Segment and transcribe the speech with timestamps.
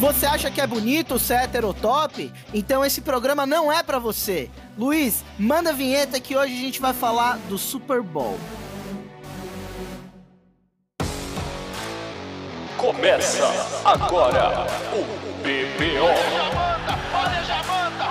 [0.00, 2.32] Você acha que é bonito ser heterotop?
[2.54, 4.50] Então esse programa não é para você.
[4.78, 8.40] Luiz, manda a vinheta que hoje a gente vai falar do Super Bowl.
[12.78, 13.44] Começa
[13.84, 15.04] agora o
[15.42, 16.08] BBO.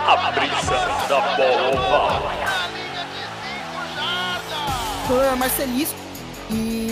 [0.06, 2.22] A brisa da bola.
[5.10, 6.09] Eu, Marcelisco.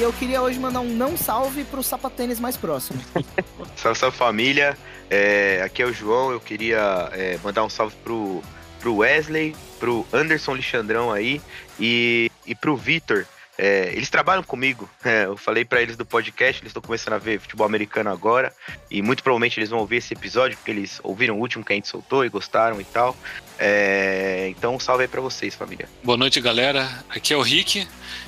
[0.08, 2.98] Eu queria hoje mandar um não salve pro sapatênis mais próximo.
[3.76, 4.78] salve, salve família.
[5.10, 6.32] É, aqui é o João.
[6.32, 8.42] Eu queria é, mandar um salve pro,
[8.80, 11.42] pro Wesley, pro Anderson Lixandrão aí
[11.78, 13.26] e, e pro Vitor.
[13.58, 14.90] É, eles trabalham comigo.
[15.04, 18.54] É, eu falei para eles do podcast, eles estão começando a ver futebol americano agora.
[18.90, 21.76] E muito provavelmente eles vão ouvir esse episódio, porque eles ouviram o último que a
[21.76, 23.14] gente soltou e gostaram e tal.
[23.60, 25.90] É, então, um salve aí pra vocês, família.
[26.04, 27.04] Boa noite, galera.
[27.10, 27.88] Aqui é o Rick.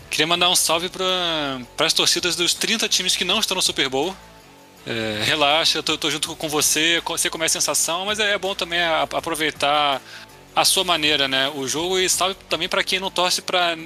[0.10, 3.90] Queria mandar um salve para as torcidas dos 30 times que não estão no Super
[3.90, 4.16] Bowl.
[4.88, 8.56] É, relaxa, eu tô, junto com você, você como é a sensação, mas é bom
[8.56, 10.02] também aproveitar
[10.56, 11.50] a sua maneira, né?
[11.50, 13.78] O jogo e salve também para quem não torce para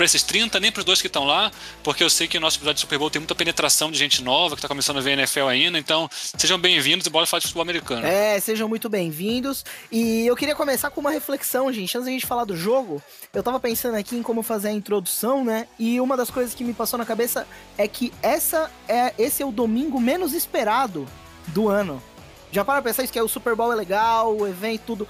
[0.00, 2.40] para esses 30, nem para os dois que estão lá, porque eu sei que o
[2.40, 5.02] nosso episódio de Super Bowl tem muita penetração de gente nova que está começando a
[5.02, 8.06] ver NFL ainda, então sejam bem-vindos e bora falar de futebol americano.
[8.06, 9.62] É, sejam muito bem-vindos.
[9.92, 11.98] E eu queria começar com uma reflexão, gente.
[11.98, 13.02] Antes da gente falar do jogo,
[13.34, 15.68] eu tava pensando aqui em como fazer a introdução, né?
[15.78, 19.46] E uma das coisas que me passou na cabeça é que essa é esse é
[19.46, 21.06] o domingo menos esperado
[21.48, 22.02] do ano.
[22.50, 25.08] Já para pensar isso que é o Super Bowl é legal, o evento tudo,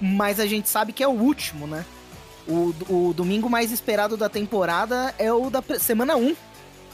[0.00, 1.86] mas a gente sabe que é o último, né?
[2.46, 6.30] O, o domingo mais esperado da temporada é o da semana 1.
[6.30, 6.36] O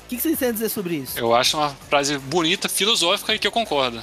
[0.08, 1.18] que, vocês têm a dizer sobre isso?
[1.18, 4.00] Eu acho uma frase bonita, filosófica e que eu concordo.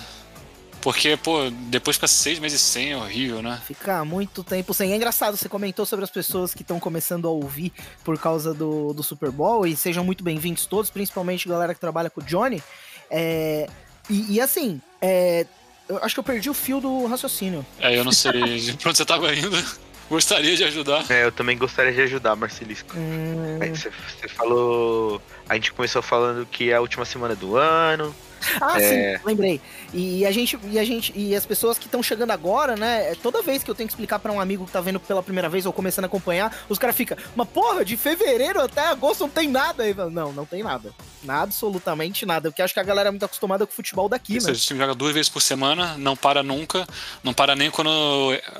[0.82, 3.60] Porque, pô, depois fica seis meses sem, é horrível, né?
[3.66, 4.94] Fica muito tempo sem.
[4.94, 8.94] É engraçado, você comentou sobre as pessoas que estão começando a ouvir por causa do,
[8.94, 12.24] do Super Bowl, e sejam muito bem-vindos todos, principalmente a galera que trabalha com o
[12.24, 12.62] Johnny.
[13.10, 13.68] É,
[14.08, 15.48] e, e, assim, é,
[15.90, 17.66] eu acho que eu perdi o fio do raciocínio.
[17.80, 19.58] É, eu não sei de onde você tava indo.
[20.10, 21.04] Gostaria de ajudar.
[21.10, 22.96] É, eu também gostaria de ajudar, Marcelisco.
[22.96, 23.60] Hum...
[23.74, 25.22] Você, você falou.
[25.50, 28.16] A gente começou falando que é a última semana do ano,
[28.62, 29.18] ah, é...
[29.18, 29.62] sim, lembrei.
[29.94, 33.12] E a gente, e a gente, e as pessoas que estão chegando agora, né?
[33.12, 35.24] É toda vez que eu tenho que explicar para um amigo que tá vendo pela
[35.24, 39.22] primeira vez ou começando a acompanhar, os caras ficam, mas porra, de fevereiro até agosto
[39.22, 39.84] não tem nada.
[39.84, 40.94] Aí, não, não tem nada.
[41.24, 42.50] Nada, absolutamente nada.
[42.50, 44.52] Porque acho que a galera é muito acostumada com o futebol daqui, Isso, né?
[44.52, 46.88] A gente joga duas vezes por semana, não para nunca,
[47.24, 47.90] não para nem quando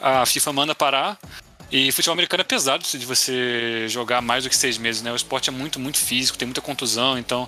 [0.02, 1.18] a FIFA manda parar.
[1.72, 5.12] E futebol americano é pesado de você jogar mais do que seis meses, né?
[5.12, 7.48] O esporte é muito, muito físico, tem muita contusão, então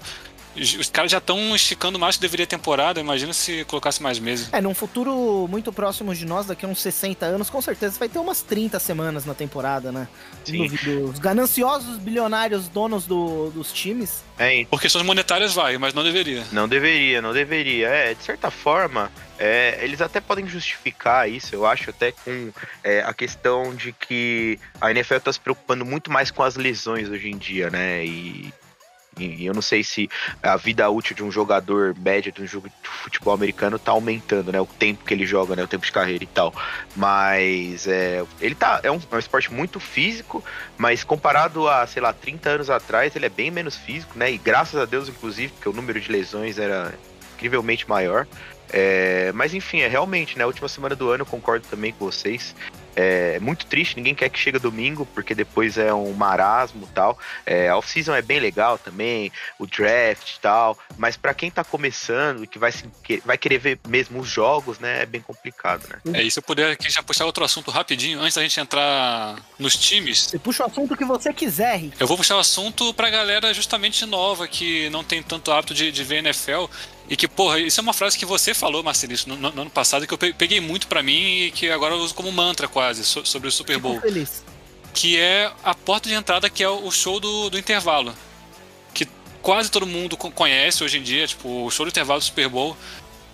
[0.59, 2.99] os caras já estão esticando mais do que deveria a temporada.
[2.99, 4.49] Imagina se colocasse mais meses.
[4.51, 8.09] É, num futuro muito próximo de nós, daqui a uns 60 anos, com certeza vai
[8.09, 10.07] ter umas 30 semanas na temporada, né?
[10.43, 10.67] Sim.
[11.03, 14.23] Os gananciosos bilionários donos do, dos times.
[14.37, 16.43] É, por questões monetárias vai, mas não deveria.
[16.51, 17.87] Não deveria, não deveria.
[17.87, 22.51] É, de certa forma, é, eles até podem justificar isso, eu acho, até com
[22.83, 27.09] é, a questão de que a NFL está se preocupando muito mais com as lesões
[27.09, 28.05] hoje em dia, né?
[28.05, 28.53] E
[29.19, 30.09] e eu não sei se
[30.41, 34.51] a vida útil de um jogador médio de um jogo de futebol americano tá aumentando,
[34.51, 34.59] né?
[34.59, 35.63] O tempo que ele joga, né?
[35.63, 36.53] O tempo de carreira e tal.
[36.95, 38.79] Mas é, ele tá.
[38.83, 40.43] É um, é um esporte muito físico,
[40.77, 44.31] mas comparado a, sei lá, 30 anos atrás, ele é bem menos físico, né?
[44.31, 46.93] E graças a Deus, inclusive, porque o número de lesões era
[47.35, 48.27] incrivelmente maior.
[48.69, 50.43] É, mas enfim, é realmente, né?
[50.43, 52.53] A última semana do ano, concordo também com vocês.
[52.99, 57.15] É muito triste, ninguém quer que chegue domingo, porque depois é um marasmo e tal.
[57.45, 61.63] É, a off-season é bem legal também, o draft e tal, mas para quem tá
[61.63, 65.87] começando e que vai, que vai querer ver mesmo os jogos, né, é bem complicado,
[65.87, 66.19] né?
[66.19, 69.35] É, e se eu puder aqui já puxar outro assunto rapidinho, antes da gente entrar
[69.59, 70.23] nos times.
[70.23, 72.01] Você puxa o assunto que você quiser, Rick.
[72.01, 75.91] Eu vou puxar o assunto pra galera justamente nova, que não tem tanto hábito de,
[75.91, 76.65] de ver NFL.
[77.09, 80.05] E que, porra, isso é uma frase que você falou, Marcelino, no, no ano passado,
[80.05, 83.47] que eu peguei muito para mim e que agora eu uso como mantra quase sobre
[83.47, 83.99] o Super Bowl.
[84.01, 84.43] feliz.
[84.93, 88.13] Que é a porta de entrada, que é o show do, do intervalo.
[88.93, 89.07] Que
[89.41, 92.75] quase todo mundo conhece hoje em dia, tipo, o show do intervalo do Super Bowl.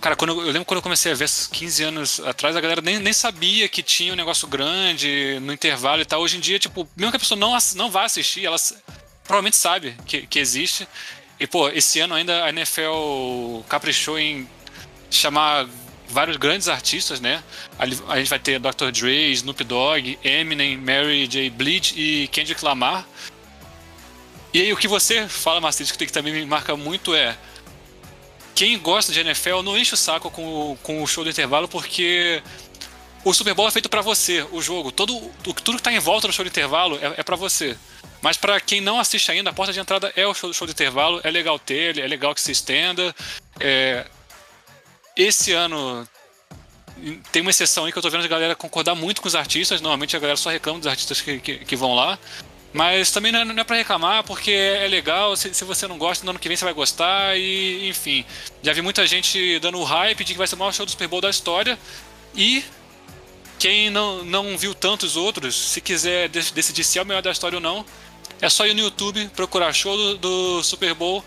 [0.00, 2.80] Cara, quando eu, eu lembro quando eu comecei a ver 15 anos atrás, a galera
[2.80, 6.20] nem, nem sabia que tinha um negócio grande no intervalo e tal.
[6.20, 8.56] Hoje em dia, tipo, mesmo que a pessoa não, não vá assistir, ela
[9.24, 10.86] provavelmente sabe que, que existe.
[11.44, 14.48] E, pô, esse ano ainda a NFL caprichou em
[15.10, 15.68] chamar
[16.08, 17.44] vários grandes artistas, né?
[17.78, 18.90] A gente vai ter Dr.
[18.90, 21.50] Dre, Snoop Dogg, Eminem, Mary J.
[21.50, 23.06] Blige e Kendrick Lamar.
[24.54, 27.36] E aí o que você fala, Marcelo, que também me marca muito é
[28.54, 32.42] quem gosta de NFL não enche o saco com, com o show do intervalo porque
[33.22, 34.90] o Super Bowl é feito para você, o jogo.
[34.90, 35.20] Todo,
[35.62, 37.76] tudo que tá em volta do show do intervalo é, é para você.
[38.24, 40.72] Mas para quem não assiste ainda, a porta de entrada é o show, show de
[40.72, 43.14] intervalo, é legal ter ele, é legal que se estenda.
[43.60, 44.06] É...
[45.14, 46.08] Esse ano
[47.30, 49.82] tem uma exceção aí que eu tô vendo a galera concordar muito com os artistas.
[49.82, 52.18] Normalmente a galera só reclama dos artistas que, que, que vão lá.
[52.72, 55.36] Mas também não é, não é pra reclamar, porque é legal.
[55.36, 57.36] Se, se, você não gosta, no ano que vem você vai gostar.
[57.36, 58.24] E, enfim,
[58.62, 60.90] já vi muita gente dando o hype de que vai ser o maior show do
[60.90, 61.78] Super Bowl da história.
[62.34, 62.64] E
[63.58, 67.58] quem não, não viu tantos outros, se quiser decidir se é o melhor da história
[67.58, 67.84] ou não,
[68.40, 71.24] é só ir no YouTube procurar show do, do Super Bowl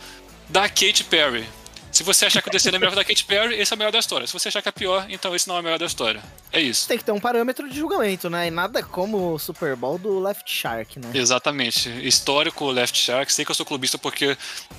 [0.49, 1.45] da Katy Perry.
[1.91, 3.91] Se você achar que o DC é melhor da Katy Perry, esse é o melhor
[3.91, 4.27] da história.
[4.27, 6.21] Se você achar que é pior, então esse não é o melhor da história.
[6.51, 6.87] É isso.
[6.87, 8.47] Tem que ter um parâmetro de julgamento, né?
[8.47, 11.09] E nada como o Super Bowl do Left Shark, né?
[11.13, 11.89] Exatamente.
[12.05, 13.33] Histórico Left Shark.
[13.33, 14.37] Sei que eu sou clubista porque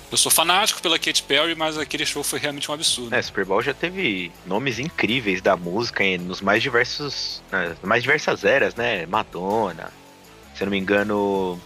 [0.09, 3.13] eu sou fanático pela Katy Perry, mas aquele show foi realmente um absurdo.
[3.13, 7.41] É, Super Bowl já teve nomes incríveis da música nos mais diversos.
[7.51, 9.05] Nas mais diversas eras, né?
[9.07, 9.91] Madonna.
[10.55, 11.59] Se eu não me engano,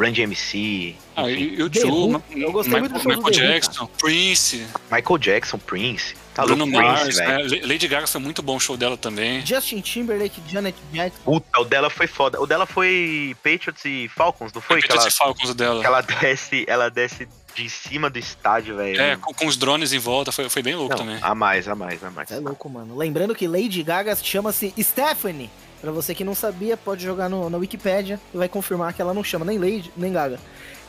[0.00, 0.96] Run DMC.
[1.14, 4.66] Ah, e, o Joe, eu gostei muito do show Michael Jackson, Prince.
[4.90, 6.14] Michael Jackson, Prince.
[6.34, 7.66] Tá Bruno louco, Mars, Prince, né?
[7.66, 9.44] Lady Gaga foi muito bom o show dela também.
[9.44, 11.20] Justin Timberlake, Janet Jackson.
[11.22, 12.40] Puta, o dela foi foda.
[12.40, 14.80] O dela foi Patriots e Falcons, não foi?
[14.80, 15.84] foi Patriots ela, e Falcons dela.
[15.84, 19.00] Ela desce, ela desce de cima do estádio, velho.
[19.00, 21.18] É, com, com, os drones em volta, foi, foi bem louco não, também.
[21.20, 22.30] A mais, a mais, a mais.
[22.30, 22.96] É louco, mano.
[22.96, 25.50] Lembrando que Lady Gaga chama-se Stephanie.
[25.80, 29.14] Pra você que não sabia, pode jogar no, na Wikipedia e vai confirmar que ela
[29.14, 30.38] não chama nem Lady, nem Gaga.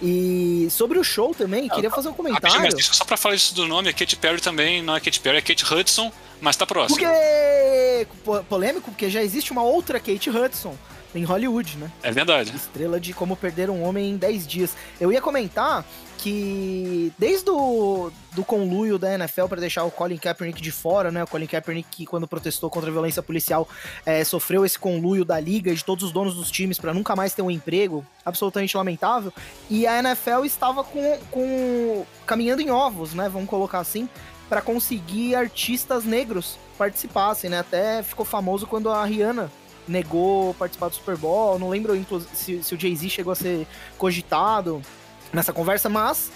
[0.02, 2.60] E sobre o show também, queria fazer um comentário.
[2.60, 5.38] Mas só pra falar isso do nome, a Katy Perry também, não é Katy Perry,
[5.38, 6.12] é Kate Hudson,
[6.42, 7.00] mas tá próximo.
[7.00, 8.08] Porque...
[8.50, 10.76] Polêmico, porque já existe uma outra Kate Hudson
[11.14, 11.92] em Hollywood, né?
[12.02, 12.56] É verdade.
[12.56, 14.76] Estrela de como perder um homem em 10 dias.
[15.00, 15.86] Eu ia comentar
[16.22, 21.24] que desde o do conluio da NFL para deixar o Colin Kaepernick de fora, né?
[21.24, 23.68] O Colin Kaepernick que quando protestou contra a violência policial
[24.06, 27.16] é, sofreu esse conluio da liga e de todos os donos dos times para nunca
[27.16, 29.34] mais ter um emprego, absolutamente lamentável.
[29.68, 33.28] E a NFL estava com, com caminhando em ovos, né?
[33.28, 34.08] Vamos colocar assim,
[34.48, 37.60] para conseguir artistas negros participassem, né?
[37.60, 39.52] Até ficou famoso quando a Rihanna
[39.88, 41.58] negou participar do Super Bowl.
[41.58, 42.00] Não lembro
[42.36, 43.66] se, se o Jay-Z chegou a ser
[43.98, 44.84] cogitado
[45.34, 46.32] nessa conversa, mas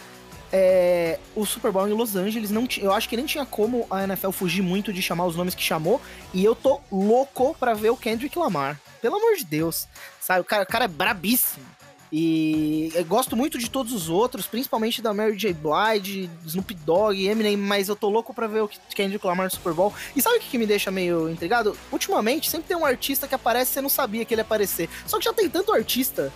[0.51, 4.03] é, o Super Bowl em Los Angeles não eu acho que nem tinha como a
[4.03, 6.01] NFL fugir muito de chamar os nomes que chamou
[6.33, 8.80] e eu tô louco para ver o Kendrick Lamar.
[9.01, 9.88] Pelo amor de Deus,
[10.19, 10.42] sabe?
[10.42, 11.65] O cara, o cara é brabíssimo.
[12.18, 15.53] E gosto muito de todos os outros, principalmente da Mary J.
[15.53, 19.74] Blige, Snoop Dogg, Eminem, mas eu tô louco pra ver o Kendrick Lamar no Super
[19.74, 19.94] Bowl.
[20.15, 21.77] E sabe o que me deixa meio intrigado?
[21.91, 24.89] Ultimamente, sempre tem um artista que aparece e você não sabia que ele ia aparecer.
[25.06, 26.31] Só que já tem tanto artista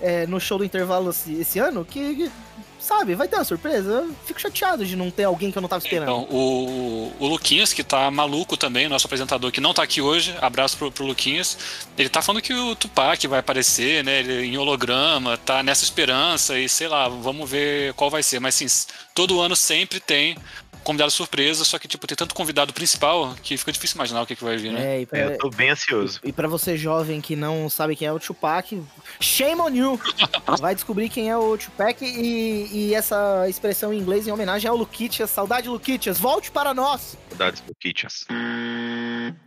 [0.00, 2.30] é, no show do intervalo esse, esse ano que,
[2.78, 3.90] sabe, vai ter uma surpresa.
[3.90, 6.22] Eu fico chateado de não ter alguém que eu não tava esperando.
[6.22, 10.34] Então, o, o Luquinhas, que tá maluco também, nosso apresentador que não tá aqui hoje,
[10.40, 11.86] abraço pro, pro Luquinhas.
[11.96, 14.20] Ele tá falando que o Tupac vai aparecer, né?
[14.20, 18.40] Ele, em holograma, tá nessa esperança e sei lá, vamos ver qual vai ser.
[18.40, 18.66] Mas sim,
[19.14, 20.36] todo ano sempre tem
[20.82, 24.36] convidado surpresa, só que, tipo, tem tanto convidado principal que fica difícil imaginar o que,
[24.36, 25.02] que vai vir, né?
[25.02, 25.18] É, pra...
[25.18, 26.20] é, eu tô bem ansioso.
[26.24, 28.82] E, e para você jovem que não sabe quem é o Tupac,
[29.20, 30.00] shame on you!
[30.60, 34.76] vai descobrir quem é o Tupac e, e essa expressão em inglês em homenagem ao
[34.76, 35.30] Luquitias.
[35.30, 36.18] Saudade, Luquitias!
[36.18, 37.16] Volte para nós!
[37.28, 38.26] Saudades, Luquitias.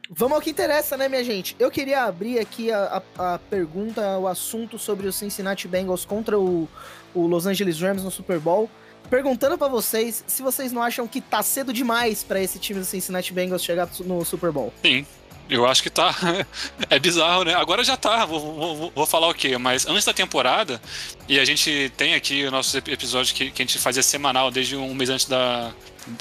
[0.10, 1.56] Vamos ao que interessa, né, minha gente?
[1.60, 6.40] Eu queria abrir aqui a, a, a pergunta, o assunto sobre o Cincinnati Bengals contra
[6.40, 6.70] o,
[7.14, 8.70] o Los Angeles Rams no Super Bowl
[9.10, 12.86] perguntando para vocês se vocês não acham que tá cedo demais para esse time do
[12.86, 14.74] Cincinnati Bengals chegar no Super Bowl.
[14.82, 15.06] Sim.
[15.50, 16.16] Eu acho que tá.
[16.90, 17.54] É bizarro, né?
[17.54, 18.26] Agora já tá.
[18.26, 19.58] Vou, vou, vou, falar o quê?
[19.58, 20.82] Mas antes da temporada,
[21.28, 24.76] e a gente tem aqui o nosso episódio que, que a gente fazia semanal desde
[24.76, 25.72] um mês antes da.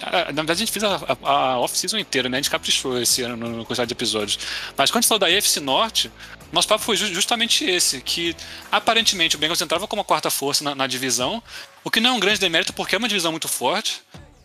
[0.00, 2.38] Na verdade, a gente fez a, a, off-season inteira, né?
[2.38, 4.38] A gente caprichou esse ano no, quantidade de episódios.
[4.76, 6.10] Mas quando a gente falou da EFC Norte,
[6.52, 8.36] nosso papo foi justamente esse, que
[8.70, 11.42] aparentemente o Bengals entrava como a quarta força na, na, divisão,
[11.82, 14.02] o que não é um grande demérito porque é uma divisão muito forte.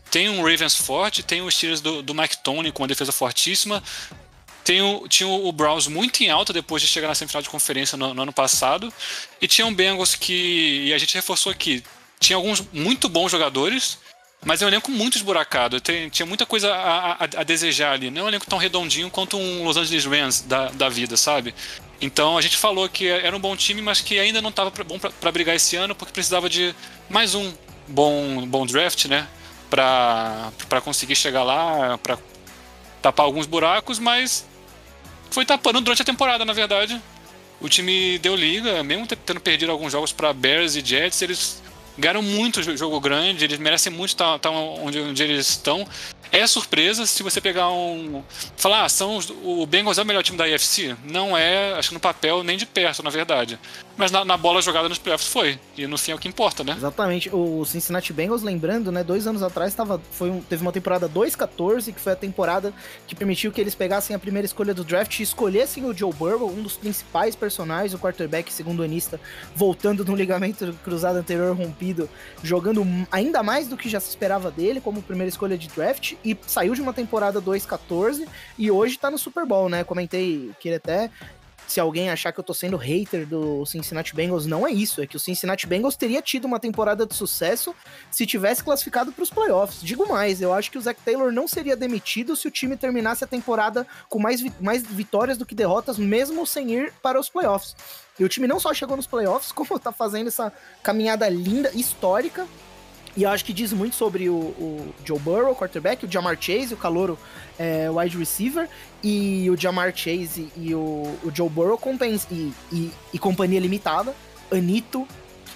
[0.09, 3.83] Tem um Ravens forte, tem os Steelers do, do Mike Tony com uma defesa fortíssima,
[4.67, 7.97] tem o, tinha o Browns muito em alta depois de chegar na semifinal de conferência
[7.97, 8.93] no, no ano passado,
[9.41, 11.81] e tinha um Bengals que, e a gente reforçou aqui,
[12.19, 13.97] tinha alguns muito bons jogadores,
[14.43, 15.79] mas é um elenco muito esburacado.
[15.79, 18.11] Tem, tinha muita coisa a, a, a, desejar ali.
[18.11, 21.55] Não é um elenco tão redondinho quanto um Los Angeles Rams da, da vida, sabe?
[22.01, 24.99] Então a gente falou que era um bom time, mas que ainda não estava bom
[24.99, 26.75] para brigar esse ano, porque precisava de
[27.09, 27.53] mais um
[27.87, 29.25] bom, bom draft, né?
[29.69, 32.17] Para conseguir chegar lá, para
[33.01, 34.45] tapar alguns buracos, mas
[35.29, 37.01] foi tapando durante a temporada, na verdade.
[37.59, 41.61] O time deu liga, mesmo tendo perdido alguns jogos para Bears e Jets, eles
[41.97, 45.87] ganharam muito jogo grande, eles merecem muito estar, onde, onde eles estão.
[46.31, 48.23] É surpresa se você pegar um.
[48.55, 50.95] Falar, ah, são os, o Bengals é o melhor time da IFC?
[51.03, 53.59] Não é, acho que no papel nem de perto, na verdade.
[53.95, 55.59] Mas na, na, bola jogada nos playoffs foi.
[55.75, 56.75] E no fim é o que importa, né?
[56.77, 57.29] Exatamente.
[57.33, 59.03] O Cincinnati Bengals, lembrando, né?
[59.03, 62.71] Dois anos atrás tava, foi um, teve uma temporada 2-14, que foi a temporada
[63.07, 66.49] que permitiu que eles pegassem a primeira escolha do draft e escolhessem o Joe Burrow,
[66.49, 69.19] um dos principais personagens, o quarterback segundo anista,
[69.55, 72.07] voltando de um ligamento cruzado anterior rompido,
[72.43, 76.37] jogando ainda mais do que já se esperava dele, como primeira escolha de draft, e
[76.45, 79.83] saiu de uma temporada 2-14 e hoje tá no Super Bowl, né?
[79.83, 81.09] Comentei que ele até
[81.67, 85.01] se alguém achar que eu tô sendo hater do Cincinnati Bengals, não é isso.
[85.01, 87.75] É que o Cincinnati Bengals teria tido uma temporada de sucesso
[88.09, 89.81] se tivesse classificado para os playoffs.
[89.81, 93.23] Digo mais, eu acho que o Zach Taylor não seria demitido se o time terminasse
[93.23, 97.75] a temporada com mais, mais vitórias do que derrotas, mesmo sem ir para os playoffs.
[98.17, 102.47] E o time não só chegou nos playoffs, como tá fazendo essa caminhada linda, histórica,
[103.17, 106.75] e eu acho que diz muito sobre o, o Joe Burrow, quarterback, o Jamar Chase,
[106.75, 107.17] o calouro
[107.57, 108.69] é, wide receiver,
[109.03, 114.13] e o Jamar Chase e o, o Joe Burrow compens e, e, e, companhia limitada,
[114.51, 115.07] Anito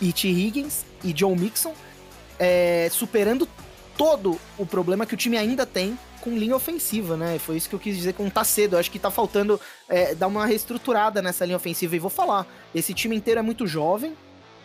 [0.01, 0.27] e T.
[0.27, 1.75] Higgins e Joe Mixon,
[2.39, 3.47] é, superando
[3.95, 7.37] todo o problema que o time ainda tem com linha ofensiva, né?
[7.37, 8.73] Foi isso que eu quis dizer com tá cedo.
[8.75, 11.95] Eu acho que tá faltando é, dar uma reestruturada nessa linha ofensiva.
[11.95, 14.15] E vou falar, esse time inteiro é muito jovem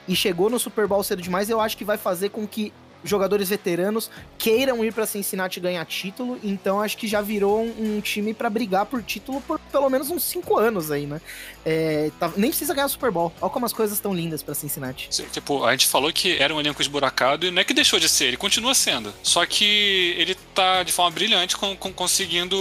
[0.09, 1.51] e chegou no Super Bowl cedo demais.
[1.51, 2.73] Eu acho que vai fazer com que
[3.05, 8.01] jogadores veteranos queiram ir para Cincinnati ganhar título, então acho que já virou um, um
[8.01, 11.21] time para brigar por título por pelo menos uns 5 anos aí, né?
[11.65, 13.33] É, tá, nem precisa ganhar o Super Bowl.
[13.41, 15.09] Olha como as coisas estão lindas para Cincinnati.
[15.31, 18.09] Tipo, a gente falou que era um elenco esburacado e não é que deixou de
[18.09, 19.13] ser, ele continua sendo.
[19.23, 22.57] Só que ele tá de forma brilhante com, com conseguindo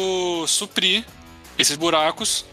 [0.48, 1.06] suprir
[1.58, 2.46] esses buracos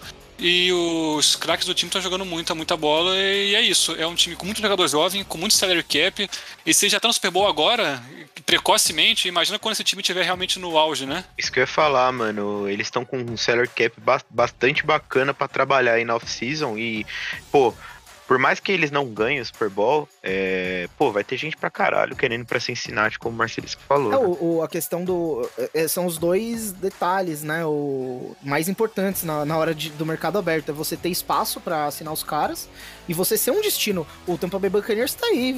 [0.44, 3.14] e os craques do time estão jogando muita, muita bola.
[3.16, 3.94] E é isso.
[3.94, 6.28] É um time com muito jogador jovem, com muito salary cap.
[6.66, 8.02] E se já tá no Super Bowl agora,
[8.44, 11.24] precocemente, imagina quando esse time estiver realmente no auge, né?
[11.38, 12.68] Isso que eu ia falar, mano.
[12.68, 13.92] Eles estão com um salary cap
[14.28, 16.76] bastante bacana para trabalhar aí na off-season.
[16.76, 17.06] E,
[17.52, 17.72] pô,
[18.32, 21.68] por mais que eles não ganhem o Super Bowl, é, pô, vai ter gente pra
[21.68, 24.10] caralho querendo pra Cincinnati, como o Marcelisco falou.
[24.10, 24.22] É, né?
[24.24, 25.46] o, o, a questão do.
[25.74, 27.62] É, são os dois detalhes, né?
[27.66, 30.70] O, mais importantes na, na hora de, do mercado aberto.
[30.70, 32.70] É você ter espaço para assinar os caras
[33.06, 34.06] e você ser um destino.
[34.26, 35.52] O Tampa Bay Buccaneers tá aí,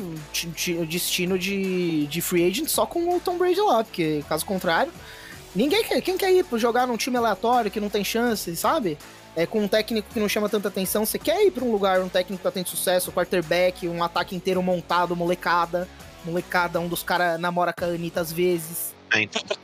[0.77, 4.91] o destino de, de free agent só com o Tom Brady lá, porque caso contrário.
[5.55, 6.01] Ninguém quer.
[6.01, 8.99] Quem quer ir jogar num time aleatório que não tem chance, sabe?
[9.37, 12.01] É, com um técnico que não chama tanta atenção, você quer ir para um lugar,
[12.01, 15.89] um técnico que tá tendo sucesso, quarterback, um ataque inteiro montado, molecada,
[16.25, 18.95] molecada, um dos caras namora com a Anitta às vezes.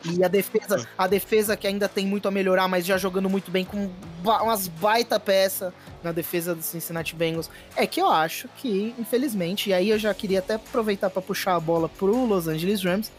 [0.04, 3.50] E a defesa, a defesa que ainda tem muito a melhorar, mas já jogando muito
[3.50, 3.90] bem com
[4.22, 5.74] umas baita peça
[6.04, 7.50] na defesa do Cincinnati Bengals.
[7.74, 11.56] É que eu acho que, infelizmente, e aí eu já queria até aproveitar para puxar
[11.56, 13.10] a bola pro Los Angeles Rams,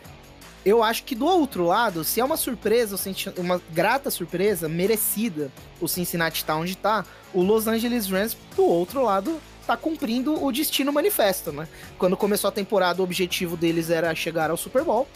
[0.65, 2.95] eu acho que do outro lado, se é uma surpresa,
[3.37, 9.03] uma grata surpresa, merecida, o Cincinnati tá onde tá, o Los Angeles Rams, do outro
[9.03, 11.67] lado, tá cumprindo o destino manifesto, né?
[11.97, 15.07] Quando começou a temporada, o objetivo deles era chegar ao Super Bowl,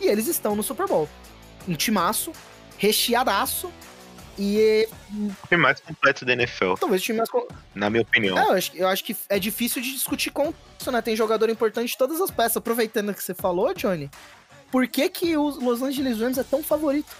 [0.00, 1.08] e eles estão no Super Bowl.
[1.66, 2.30] Um timaço,
[2.78, 3.72] recheadaço,
[4.38, 4.86] e.
[5.12, 6.74] O time mais completo da NFL.
[6.78, 7.30] Talvez o time mais.
[7.74, 8.36] Na minha opinião.
[8.36, 11.00] É, eu, acho, eu acho que é difícil de discutir com isso, né?
[11.00, 12.58] Tem jogador importante de todas as peças.
[12.58, 14.10] Aproveitando que você falou, Johnny,
[14.70, 17.14] por que, que o Los Angeles Rams é tão favorito?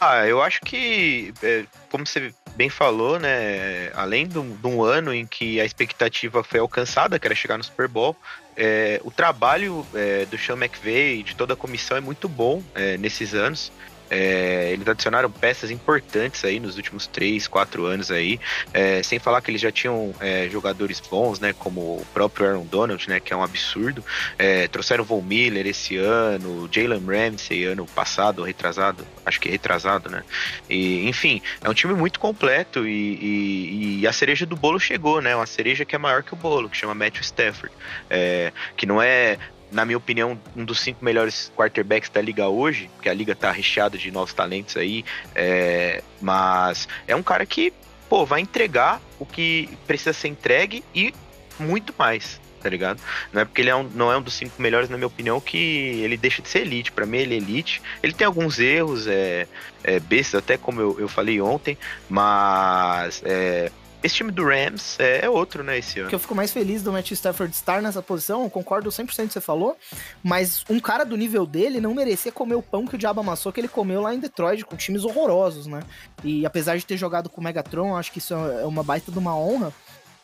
[0.00, 5.26] Ah, eu acho que, é, como você bem falou, né, além de um, ano em
[5.26, 8.16] que a expectativa foi alcançada, que era chegar no Super Bowl,
[8.56, 12.62] é, o trabalho é, do Sean McVay e de toda a comissão é muito bom
[12.74, 13.70] é, nesses anos.
[14.10, 18.40] É, eles adicionaram peças importantes aí nos últimos 3, 4 anos aí,
[18.74, 22.64] é, sem falar que eles já tinham é, jogadores bons, né, como o próprio Aaron
[22.64, 24.04] Donald, né, que é um absurdo.
[24.36, 30.24] É, trouxeram Von Miller esse ano, Jalen Ramsey ano passado, retrasado, acho que retrasado, né.
[30.68, 35.20] E, enfim, é um time muito completo e, e, e, a cereja do bolo chegou,
[35.20, 37.74] né, uma cereja que é maior que o bolo, que chama Matthew Stafford,
[38.08, 39.38] é, que não é
[39.70, 43.50] na minha opinião, um dos cinco melhores quarterbacks da liga hoje, porque a liga tá
[43.50, 47.72] recheada de novos talentos aí, é, mas é um cara que,
[48.08, 51.14] pô, vai entregar o que precisa ser entregue e
[51.58, 53.00] muito mais, tá ligado?
[53.32, 55.40] Não é porque ele é um, não é um dos cinco melhores, na minha opinião,
[55.40, 56.90] que ele deixa de ser elite.
[56.90, 57.82] Para mim, ele é elite.
[58.02, 59.46] Ele tem alguns erros, é,
[59.84, 61.76] é bestas, até como eu, eu falei ontem,
[62.08, 63.70] mas é,
[64.02, 66.08] esse time do Rams é, outro, né, esse ano.
[66.08, 69.24] Que eu fico mais feliz do Matthew Stafford estar nessa posição, eu concordo 100% com
[69.24, 69.76] o que você falou,
[70.22, 73.52] mas um cara do nível dele não merecia comer o pão que o diabo amassou
[73.52, 75.80] que ele comeu lá em Detroit, com times horrorosos, né?
[76.24, 79.18] E apesar de ter jogado com o Megatron, acho que isso é uma baita de
[79.18, 79.72] uma honra,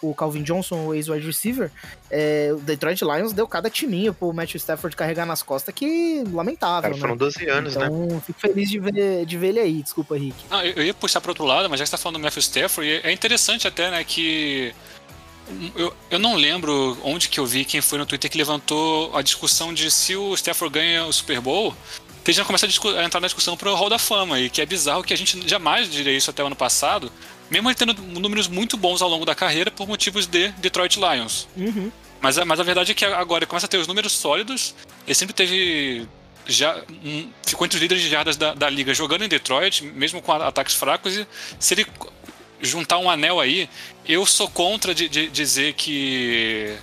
[0.03, 1.71] o Calvin Johnson, o ex-wide receiver,
[2.11, 6.83] é, o Detroit Lions deu cada timinho pro Matthew Stafford carregar nas costas que lamentável,
[6.83, 7.01] Cara, né?
[7.01, 7.87] foram 12 anos, né?
[7.87, 9.83] Então, fico feliz de ver, de ver ele aí.
[9.83, 10.37] Desculpa, Rick.
[10.51, 12.41] Não, eu ia puxar para outro lado, mas já que você tá falando do Matthew
[12.41, 14.75] Stafford, é interessante até, né, que
[15.75, 19.23] eu, eu não lembro onde que eu vi quem foi no Twitter que levantou a
[19.23, 21.75] discussão de se o Stafford ganha o Super Bowl,
[22.25, 24.67] que já começa a, a entrar na discussão pro Hall da Fama, e que é
[24.67, 27.13] bizarro que a gente jamais diria isso até o ano passado,
[27.51, 31.47] mesmo ele tendo números muito bons ao longo da carreira por motivos de Detroit Lions.
[31.57, 31.91] Uhum.
[32.21, 34.75] Mas, a- mas a verdade é que agora ele começa a ter os números sólidos.
[35.07, 36.07] Ele sempre teve.
[36.49, 40.23] Já, um- ficou entre os líderes de jardas da, da liga jogando em Detroit, mesmo
[40.23, 41.17] com ataques fracos.
[41.17, 41.27] E
[41.59, 41.87] se ele
[42.63, 43.69] juntar um anel aí,
[44.09, 46.75] eu sou contra de, de dizer que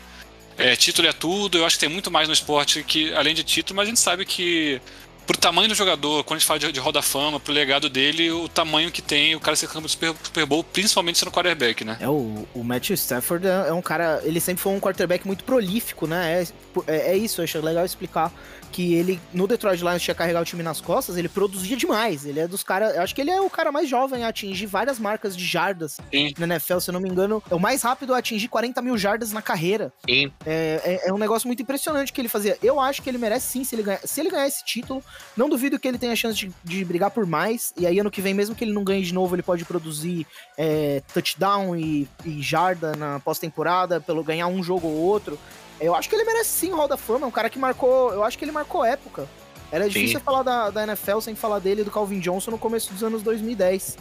[0.58, 1.58] é, título é tudo.
[1.58, 4.00] Eu acho que tem muito mais no esporte que além de título, mas a gente
[4.00, 4.79] sabe que.
[5.25, 8.30] Pro tamanho do jogador, quando a gente fala de, de Roda Fama, pro legado dele,
[8.32, 11.86] o tamanho que tem o cara ser campeão do Super, Super Bowl, principalmente sendo quarterback,
[11.86, 11.98] né?
[12.00, 14.22] É, o, o Matthew Stafford é, é um cara.
[14.24, 16.44] Ele sempre foi um quarterback muito prolífico, né?
[16.44, 18.34] É, é, é isso, eu acho legal explicar.
[18.74, 22.25] Que ele, no Detroit Lions, tinha carregar o time nas costas, ele produzia demais.
[22.25, 22.96] Ele é dos caras.
[22.96, 25.98] Eu acho que ele é o cara mais jovem a atingir várias marcas de jardas
[26.12, 26.34] Sim.
[26.38, 27.42] na NFL, se eu não me engano.
[27.50, 29.94] É o mais rápido a atingir 40 mil jardas na carreira.
[30.08, 32.58] E É, é, é um negócio muito impressionante que ele fazia.
[32.62, 35.03] Eu acho que ele merece sim se ele ganhar, se ele ganhar esse título.
[35.38, 37.74] Não duvido que ele tenha chance de, de brigar por mais.
[37.77, 40.25] E aí, ano que vem, mesmo que ele não ganhe de novo, ele pode produzir
[40.58, 45.38] é, touchdown e, e jarda na pós-temporada, pelo ganhar um jogo ou outro.
[45.80, 47.25] Eu acho que ele merece sim Hall da Fama.
[47.25, 48.13] É um cara que marcou.
[48.13, 49.27] Eu acho que ele marcou época.
[49.72, 50.24] Era difícil Sim.
[50.24, 53.24] falar da, da NFL sem falar dele e do Calvin Johnson no começo dos anos
[53.24, 53.98] 2010.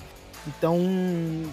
[0.46, 0.78] Então,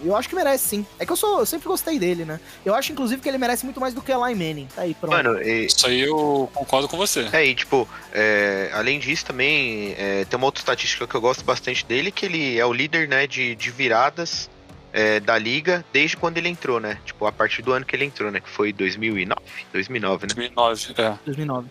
[0.04, 0.86] eu acho que merece sim.
[0.98, 2.40] É que eu sou, eu sempre gostei dele, né?
[2.66, 4.68] Eu acho, inclusive, que ele merece muito mais do que Eli Manning.
[4.76, 5.14] Tá aí, pronto.
[5.14, 7.30] Mano, e, Isso aí eu concordo com você.
[7.32, 11.44] é, e tipo, é, além disso também, é, tem uma outra estatística que eu gosto
[11.46, 14.50] bastante dele, que ele é o líder, né, de, de viradas
[14.92, 16.98] é, da liga desde quando ele entrou, né?
[17.06, 18.40] Tipo, a partir do ano que ele entrou, né?
[18.40, 19.40] Que foi 2009?
[19.74, 20.34] 2009, né?
[20.36, 21.18] 2009, é.
[21.26, 21.68] 2009.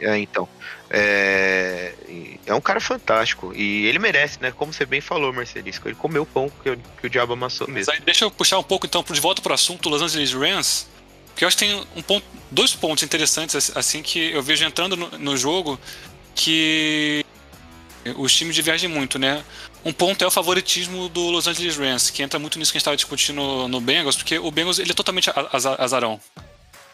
[0.00, 0.48] É, então.
[0.90, 1.92] É,
[2.46, 3.52] é um cara fantástico.
[3.54, 4.52] E ele merece, né?
[4.52, 5.88] Como você bem falou, Marcelisco.
[5.88, 7.92] Ele comeu o pão que, o- que o diabo amassou Mas mesmo.
[7.94, 10.86] aí deixa eu puxar um pouco então de volta pro assunto Los Angeles Rams,
[11.28, 14.96] porque eu acho que tem um ponto, dois pontos interessantes assim que eu vejo entrando
[14.96, 15.78] no, no jogo
[16.34, 17.24] que
[18.16, 19.42] os times divergem muito, né?
[19.84, 22.78] Um ponto é o favoritismo do Los Angeles Rams, que entra muito nisso que a
[22.78, 25.30] gente estava discutindo no, Bengals, porque o Bengals ele é totalmente
[25.78, 26.20] azarão.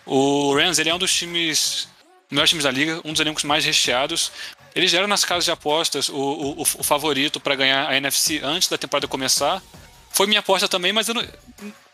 [0.07, 1.89] O Rams ele é um dos times
[2.31, 4.33] melhores times da liga, um dos elencos mais recheados.
[4.75, 8.69] Eles eram nas casas de apostas o, o, o favorito para ganhar a NFC antes
[8.69, 9.63] da temporada começar.
[10.11, 11.25] Foi minha aposta também, mas não,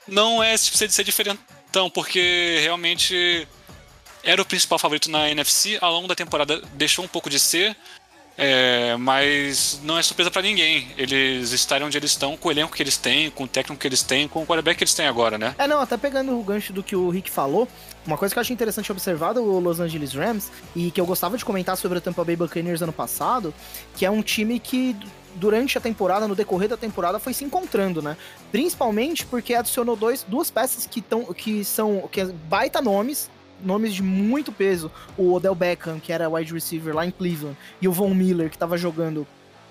[0.09, 3.47] não é tipo, de ser diferentão, porque realmente
[4.23, 5.79] era o principal favorito na NFC.
[5.81, 7.77] Ao longo da temporada deixou um pouco de ser,
[8.43, 10.89] é, mas não é surpresa para ninguém.
[10.97, 13.87] Eles estarem onde eles estão, com o elenco que eles têm, com o técnico que
[13.87, 15.55] eles têm, com o quarterback que eles têm agora, né?
[15.59, 17.69] É, não, até pegando o gancho do que o Rick falou,
[18.07, 21.37] uma coisa que eu achei interessante observar do Los Angeles Rams e que eu gostava
[21.37, 23.53] de comentar sobre o Tampa Bay Buccaneers ano passado,
[23.95, 24.97] que é um time que
[25.35, 28.17] durante a temporada, no decorrer da temporada, foi se encontrando, né?
[28.51, 33.31] Principalmente porque adicionou dois, duas peças que, tão, que são que é baita nomes,
[33.65, 34.91] nomes de muito peso.
[35.17, 38.57] O Odell Beckham, que era wide receiver lá em Cleveland, e o Von Miller, que
[38.57, 39.27] estava jogando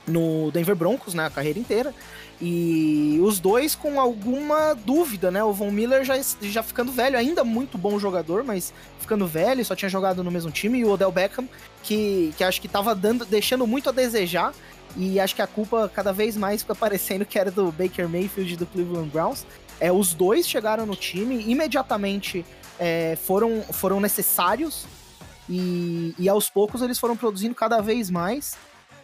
[0.08, 1.94] no Denver Broncos, né, a carreira inteira.
[2.42, 5.44] E os dois com alguma dúvida, né?
[5.44, 9.76] O Von Miller já, já ficando velho, ainda muito bom jogador, mas ficando velho, só
[9.76, 10.80] tinha jogado no mesmo time.
[10.80, 11.48] E o Odell Beckham,
[11.84, 14.54] que, que acho que tava dando, deixando muito a desejar.
[14.96, 18.54] E acho que a culpa cada vez mais fica parecendo que era do Baker Mayfield
[18.54, 19.46] e do Cleveland Browns.
[19.80, 22.46] É, os dois chegaram no time, imediatamente
[22.80, 24.86] é, foram, foram necessários.
[25.48, 28.56] E, e aos poucos eles foram produzindo cada vez mais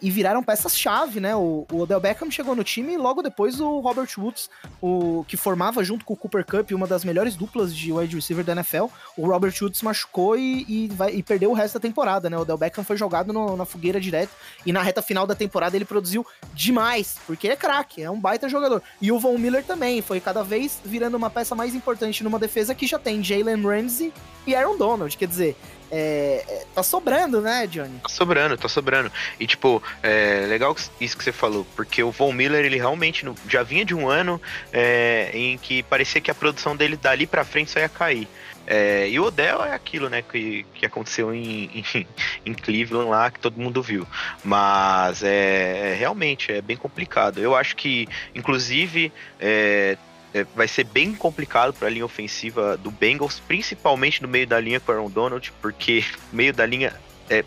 [0.05, 1.35] e viraram peças-chave, né?
[1.35, 5.35] O, o Odell Beckham chegou no time e logo depois o Robert Woods, o que
[5.35, 8.85] formava junto com o Cooper Cup uma das melhores duplas de wide receiver da NFL.
[9.17, 12.37] O Robert Woods machucou e, e, vai, e perdeu o resto da temporada, né?
[12.37, 14.29] O Odell Beckham foi jogado no- na fogueira direto
[14.63, 18.19] e na reta final da temporada ele produziu demais, porque ele é craque, é um
[18.19, 18.83] baita jogador.
[19.01, 22.75] E o Von Miller também foi cada vez virando uma peça mais importante numa defesa
[22.75, 24.13] que já tem Jalen Ramsey
[24.45, 25.55] e Aaron Donald, quer dizer,
[25.91, 27.99] é, é, tá sobrando, né, Johnny?
[27.99, 29.11] Tá sobrando, tá sobrando.
[29.39, 33.63] E, tipo, é legal isso que você falou, porque o Von Miller, ele realmente já
[33.63, 34.41] vinha de um ano
[34.73, 38.27] é, em que parecia que a produção dele dali pra frente só ia cair.
[38.67, 42.07] É, e o Odell é aquilo, né, que, que aconteceu em, em,
[42.45, 44.07] em Cleveland lá, que todo mundo viu.
[44.43, 47.39] Mas é, é, realmente é bem complicado.
[47.39, 49.97] Eu acho que, inclusive, é,
[50.35, 54.59] é, vai ser bem complicado para a linha ofensiva do Bengals, principalmente no meio da
[54.59, 56.93] linha com o Aaron Donald, porque o meio da linha
[57.29, 57.45] é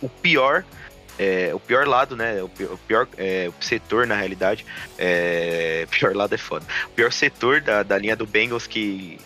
[0.00, 0.64] o pior,
[1.18, 2.42] é, o pior lado, né?
[2.42, 4.64] O pior, o pior é, o setor, na realidade.
[4.96, 6.64] É, pior lado é foda.
[6.86, 9.20] O pior setor da, da linha do Bengals que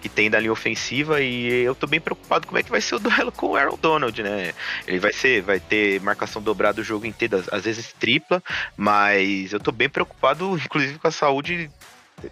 [0.00, 2.96] que tem da linha ofensiva e eu tô bem preocupado como é que vai ser
[2.96, 4.52] o duelo com o Aaron Donald, né?
[4.84, 8.42] Ele vai ser, vai ter marcação dobrada o jogo inteiro, às vezes tripla,
[8.76, 11.70] mas eu tô bem preocupado, inclusive, com a saúde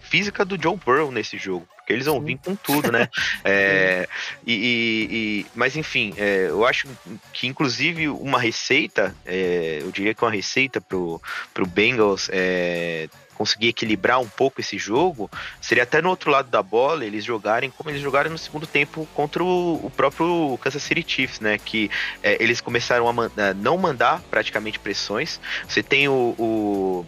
[0.00, 1.66] física do Joe Burrow nesse jogo.
[1.76, 3.09] Porque eles vão vir com tudo, né?
[3.44, 4.09] é,
[4.46, 6.88] e, e, e, mas enfim, é, eu acho
[7.33, 11.20] que inclusive uma receita, é, eu diria que uma receita pro,
[11.53, 13.09] pro Bengals é,
[13.40, 15.31] conseguir equilibrar um pouco esse jogo,
[15.62, 19.09] seria até no outro lado da bola eles jogarem como eles jogaram no segundo tempo
[19.14, 21.57] contra o, o próprio Kansas City Chiefs, né?
[21.57, 21.90] Que
[22.22, 25.40] é, eles começaram a, man a, não mandar praticamente pressões.
[25.66, 27.07] Você tem o, o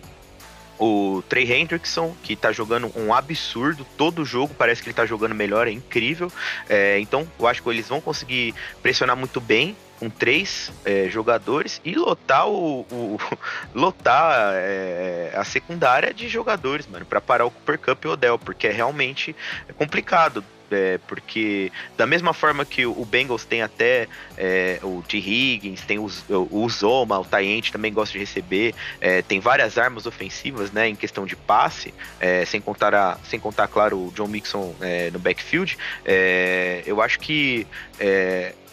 [0.83, 5.33] o Trey Hendrickson, que tá jogando um absurdo, todo jogo parece que ele tá jogando
[5.33, 6.31] melhor, é incrível.
[6.68, 11.81] É, então, eu acho que eles vão conseguir pressionar muito bem com três é, jogadores
[11.85, 13.19] e lotar o, o
[13.73, 18.37] lotar é, a secundária de jogadores, mano, para parar o Cooper Cup e o Odell,
[18.37, 19.37] porque é realmente
[19.79, 25.19] complicado é, porque da mesma forma que o Bengals tem até é, o T.
[25.19, 30.07] Higgins, tem o, o Zoma, o Tayente também gosta de receber, é, tem várias armas
[30.07, 34.29] ofensivas, né, em questão de passe, é, sem contar a, sem contar claro o John
[34.29, 37.67] Mixon é, no backfield, é, eu acho que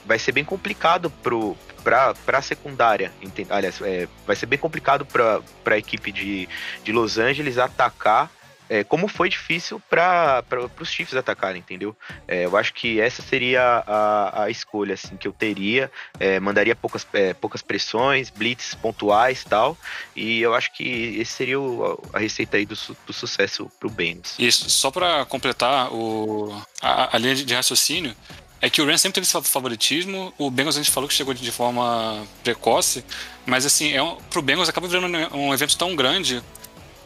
[0.10, 3.12] vai ser bem complicado pro para a secundária,
[3.50, 3.80] aliás,
[4.28, 6.48] vai ser bem complicado para a equipe de,
[6.84, 8.30] de Los Angeles atacar
[8.70, 10.44] é, como foi difícil para
[10.80, 11.98] os Chiefs atacarem, entendeu?
[12.28, 15.92] É, eu acho que essa seria a, a escolha assim, que eu teria.
[16.20, 19.76] É, mandaria poucas, é, poucas pressões, blitz pontuais tal.
[20.16, 22.76] E eu acho que esse seria o, a receita aí do,
[23.08, 24.36] do sucesso para o Bengals.
[24.38, 28.16] Isso, só para completar o, a, a linha de raciocínio,
[28.62, 30.34] é que o Rams sempre teve esse favoritismo.
[30.38, 33.04] O Bengals a gente falou que chegou de forma precoce,
[33.46, 36.42] mas assim, é um, pro Bengals acaba virando um evento tão grande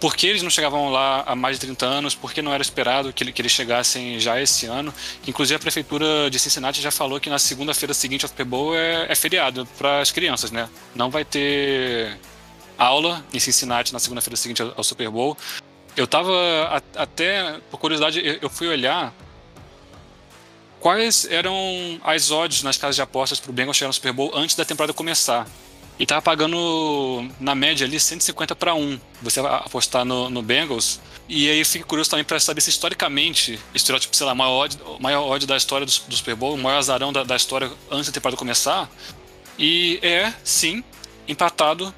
[0.04, 2.62] por que eles não chegavam lá há mais de 30 anos, por que não era
[2.62, 4.94] esperado que, que eles chegassem já esse ano.
[5.26, 9.06] Inclusive a prefeitura de Cincinnati já falou que na segunda-feira seguinte ao Super Bowl é,
[9.10, 10.68] é feriado para as crianças, né?
[10.94, 12.18] Não vai ter
[12.78, 15.38] aula em Cincinnati na segunda-feira seguinte ao, ao, Super Bowl.
[15.96, 16.34] Eu tava
[16.70, 19.14] a, até, por curiosidade, eu, eu fui olhar
[20.84, 24.32] quais eram as odds nas casas de apostas para o Bengals chegar no Super Bowl
[24.36, 25.48] antes da temporada começar.
[25.98, 29.00] E tava pagando, na média ali, 150 para 1.
[29.22, 31.00] Você apostar no, no Bengals.
[31.30, 34.78] E aí eu fico curioso também para saber se historicamente, estereótipo, sei lá, maior odd,
[35.00, 38.08] maior odd da história do, do Super Bowl, o maior azarão da, da história antes
[38.08, 38.90] da temporada começar.
[39.58, 40.84] E é, sim,
[41.26, 41.96] empatado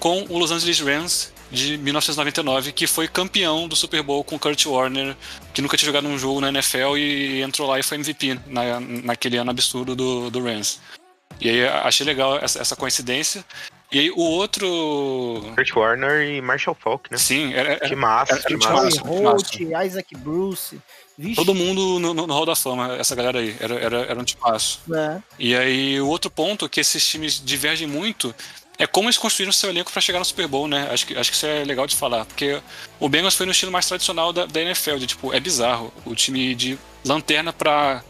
[0.00, 4.64] com o Los Angeles Rams de 1999, que foi campeão do Super Bowl com Kurt
[4.64, 5.14] Warner,
[5.52, 8.80] que nunca tinha jogado um jogo na NFL e entrou lá e foi MVP na,
[8.80, 10.80] naquele ano absurdo do, do Rams.
[11.40, 13.44] E aí achei legal essa, essa coincidência.
[13.90, 14.66] E aí o outro.
[15.54, 17.18] Kurt Warner e Marshall Falk, né?
[17.18, 17.78] Sim, era.
[17.78, 19.02] Que massa, era, era, que massa.
[19.02, 20.80] Holt, Isaac Bruce.
[21.18, 21.36] Vixe.
[21.36, 23.54] Todo mundo no, no, no Hall da Fama, essa galera aí.
[23.60, 24.80] Era, era, era um tipaço.
[24.94, 25.20] É.
[25.38, 28.34] E aí o outro ponto que esses times divergem muito
[28.82, 30.88] é como eles construíram seu elenco para chegar no Super Bowl, né?
[30.90, 32.24] Acho que, acho que isso é legal de falar.
[32.24, 32.60] Porque
[32.98, 35.92] o Bengals foi no estilo mais tradicional da, da NFL, de tipo, é bizarro.
[36.04, 38.02] O time de lanterna para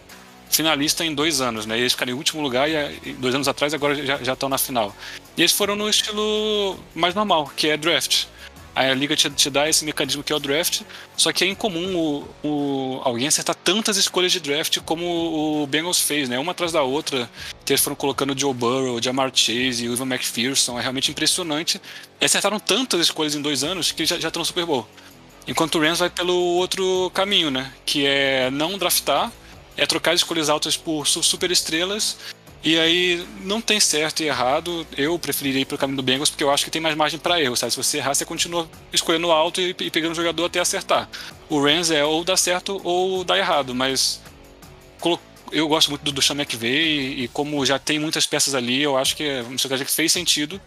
[0.49, 1.79] finalista em dois anos, né?
[1.79, 4.97] Eles ficaram em último lugar e dois anos atrás agora já, já estão na final.
[5.37, 8.25] E eles foram no estilo mais normal, que é draft.
[8.75, 10.81] A liga te, te dá esse mecanismo que é o draft,
[11.17, 16.01] só que é incomum o, o, alguém acertar tantas escolhas de draft como o Bengals
[16.01, 16.39] fez, né?
[16.39, 17.31] Uma atrás da outra,
[17.65, 20.83] que eles foram colocando o Joe Burrow, o Jamar Chase e o Ivan McPherson, é
[20.83, 21.81] realmente impressionante.
[22.19, 24.89] E acertaram tantas escolhas em dois anos que já, já estão no Super Bowl.
[25.47, 27.73] Enquanto o Rams vai pelo outro caminho, né?
[27.85, 29.31] Que é não draftar,
[29.77, 32.17] é trocar escolhas altas por super estrelas.
[32.65, 34.87] E aí não tem certo e errado.
[34.97, 37.41] Eu preferiria ir pro caminho do Bengals porque eu acho que tem mais margem para
[37.41, 37.73] erro, sabe?
[37.73, 41.09] Se você errar, você continua escolhendo alto e, e pegando o jogador até acertar.
[41.49, 44.21] O Rams é ou dá certo ou dá errado, mas
[45.53, 48.83] eu gosto muito do, do Sean McVay e, e, como já tem muitas peças ali,
[48.83, 50.61] eu acho que é uma estratégia que fez sentido.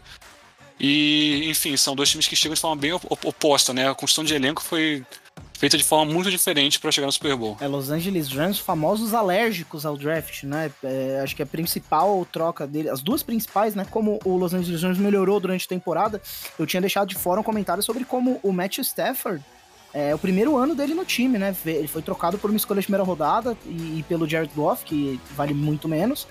[0.79, 3.89] E, enfim, são dois times que chegam de forma bem oposta, né?
[3.89, 5.03] A construção de elenco foi
[5.65, 7.57] feita de forma muito diferente para chegar no Super Bowl.
[7.59, 10.71] É, Los Angeles Rams, famosos alérgicos ao draft, né?
[10.83, 13.83] É, acho que a principal troca dele, as duas principais, né?
[13.89, 16.21] Como o Los Angeles Rams melhorou durante a temporada,
[16.59, 19.43] eu tinha deixado de fora um comentário sobre como o Matthew Stafford
[19.91, 21.55] é o primeiro ano dele no time, né?
[21.65, 25.19] Ele foi trocado por uma escolha de primeira rodada e, e pelo Jared Goff, que
[25.31, 26.27] vale muito menos.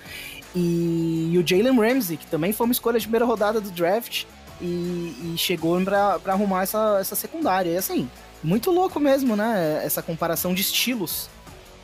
[0.55, 4.27] E, e o Jalen Ramsey, que também foi uma escolha de primeira rodada do draft
[4.61, 7.71] e, e chegou para arrumar essa, essa secundária.
[7.71, 8.09] E assim,
[8.45, 9.81] muito louco mesmo, né?
[9.85, 11.29] Essa comparação de estilos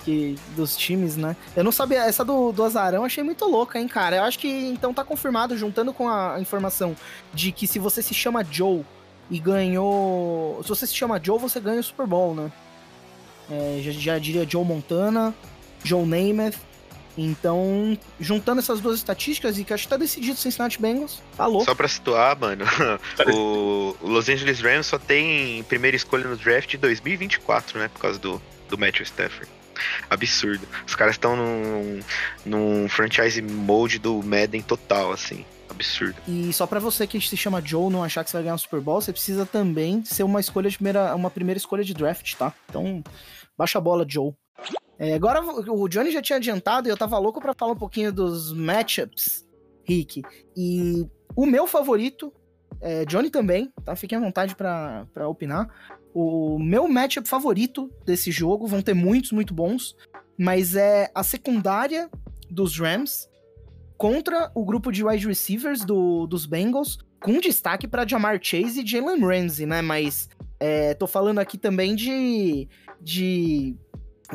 [0.04, 1.34] que, dos times, né?
[1.56, 4.16] Eu não sabia, essa do, do Azarão achei muito louca, hein, cara?
[4.16, 6.94] Eu acho que então tá confirmado, juntando com a informação
[7.34, 8.84] de que se você se chama Joe
[9.30, 10.60] e ganhou.
[10.62, 12.52] Se você se chama Joe, você ganha o Super Bowl, né?
[13.50, 15.34] é, já, já diria Joe Montana,
[15.82, 16.56] Joe Namath.
[17.16, 21.64] Então, juntando essas duas estatísticas, e que acho que tá decidido Cincinnati Bengals, falou.
[21.64, 22.64] Só pra situar, mano,
[23.32, 27.88] o, Los Angeles Rams só tem primeira escolha no draft de 2024, né?
[27.88, 29.48] Por causa do, do Matthew Stafford.
[30.08, 30.66] Absurdo.
[30.86, 32.00] Os caras estão num,
[32.44, 35.44] num franchise mode do Madden total, assim.
[35.68, 36.16] Absurdo.
[36.26, 38.58] E só pra você que se chama Joe não achar que você vai ganhar um
[38.58, 42.34] Super Bowl, você precisa também ser uma escolha de primeira, uma primeira escolha de draft,
[42.34, 42.52] tá?
[42.68, 43.02] Então,
[43.56, 44.34] baixa a bola, Joe.
[45.00, 48.12] É, agora o Johnny já tinha adiantado e eu tava louco pra falar um pouquinho
[48.12, 49.48] dos matchups,
[49.82, 50.22] Rick.
[50.54, 52.30] E o meu favorito,
[52.82, 53.96] é, Johnny também, tá?
[53.96, 55.70] Fiquem à vontade pra opinar.
[56.12, 59.96] O meu matchup favorito desse jogo, vão ter muitos, muito bons,
[60.36, 62.10] mas é a secundária
[62.50, 63.26] dos Rams
[63.96, 68.86] contra o grupo de wide receivers do, dos Bengals, com destaque para Jamar Chase e
[68.86, 69.80] Jalen Ramsey, né?
[69.80, 72.68] Mas é, tô falando aqui também de,
[73.00, 73.76] de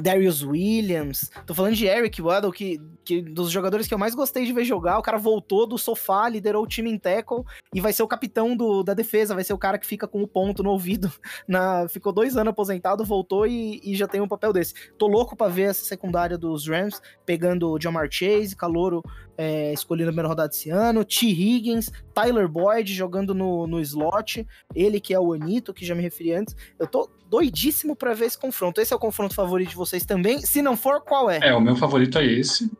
[0.01, 4.45] Darius Williams, tô falando de Eric Waddle, que, que dos jogadores que eu mais gostei
[4.45, 7.93] de ver jogar, o cara voltou do sofá, liderou o time em tackle e vai
[7.93, 10.63] ser o capitão do, da defesa, vai ser o cara que fica com o ponto
[10.63, 11.11] no ouvido,
[11.47, 14.73] na, ficou dois anos aposentado, voltou e, e já tem um papel desse.
[14.97, 19.03] Tô louco pra ver essa secundária dos Rams, pegando o Jamar Chase, Calouro
[19.37, 21.27] é, escolhendo a primeira rodada esse ano, T.
[21.27, 26.01] Higgins, Tyler Boyd jogando no, no slot, ele que é o Anito, que já me
[26.01, 26.55] referi antes.
[26.79, 28.79] Eu tô doidíssimo para ver esse confronto.
[28.79, 30.39] Esse é o confronto favorito de vocês também?
[30.41, 31.39] Se não for, qual é?
[31.41, 32.71] É, o meu favorito é esse.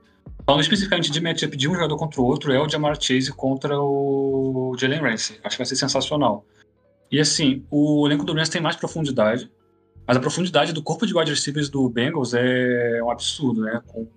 [0.46, 3.80] Falando especificamente de matchup de um jogador contra o outro, é o Jamar Chase contra
[3.80, 5.40] o Jalen Ramsey.
[5.44, 6.46] Acho que vai ser sensacional.
[7.12, 9.50] E assim, o elenco do Rams tem mais profundidade,
[10.06, 13.82] mas a profundidade do corpo de wide receivers do Bengals é um absurdo, né?
[13.88, 14.10] Com o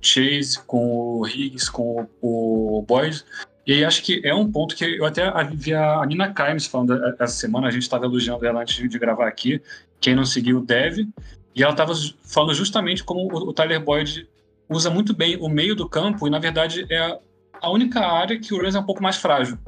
[0.00, 3.22] Chase, com o Higgs, com o Boyd.
[3.66, 6.94] E aí acho que é um ponto que eu até vi a Nina Kimes falando
[7.18, 9.60] essa semana, a gente estava elogiando ela antes de gravar aqui,
[10.00, 11.08] quem não seguiu deve,
[11.54, 14.26] e ela estava falando justamente como o Tyler Boyd
[14.68, 17.18] usa muito bem o meio do campo, e na verdade é
[17.60, 19.58] a única área que o Rams é um pouco mais frágil.